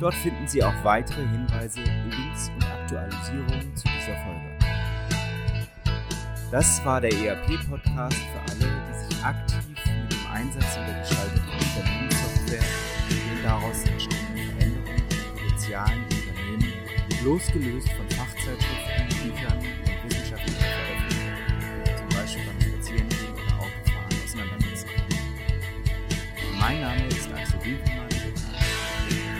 Dort 0.00 0.14
finden 0.14 0.46
Sie 0.46 0.62
auch 0.62 0.74
weitere 0.84 1.26
Hinweise, 1.26 1.80
Links 1.80 2.50
und 2.54 2.64
Aktualisierungen 2.64 3.74
zu 3.74 3.88
dieser 3.88 4.16
Folge. 4.22 4.58
Das 6.52 6.84
war 6.84 7.00
der 7.00 7.12
ERP-Podcast 7.12 8.16
für 8.16 8.40
alle, 8.52 8.70
die 8.88 9.14
sich 9.14 9.24
aktiv 9.24 9.58
mit 9.66 10.12
dem 10.12 10.26
Einsatz 10.32 10.76
und 10.78 10.86
der 10.86 11.00
Gestaltung 11.00 11.42
von 11.42 11.82
Unternehmenssoftware 11.82 12.62
und 13.10 13.10
den 13.10 13.42
daraus 13.42 13.84
entstehenden 13.84 14.56
Veränderungen 14.56 15.02
und 15.02 15.34
Potenzialen 15.34 16.04
im 16.08 16.16
Unternehmen, 16.16 16.72
losgelöst 17.24 17.88
von 17.90 18.08
Fachzeitschriften, 18.10 19.08
Büchern 19.08 19.58
und 19.58 20.10
wissenschaftlichen 20.10 20.62
Veröffentlichungen, 20.62 21.98
zum 21.98 22.08
Beispiel 22.16 22.44
beim 22.46 22.60
Spazierengehen 22.60 23.32
oder 23.34 23.54
Autofahren, 23.58 24.14
auseinandersetzen. 24.24 24.88
Mein 26.60 26.80
Name 26.80 27.06
ist 27.08 27.28
Axel 27.32 27.64
Winkelmann, 27.64 28.08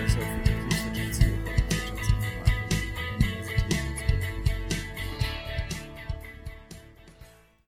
Professor 0.08 0.22
für 0.22 0.47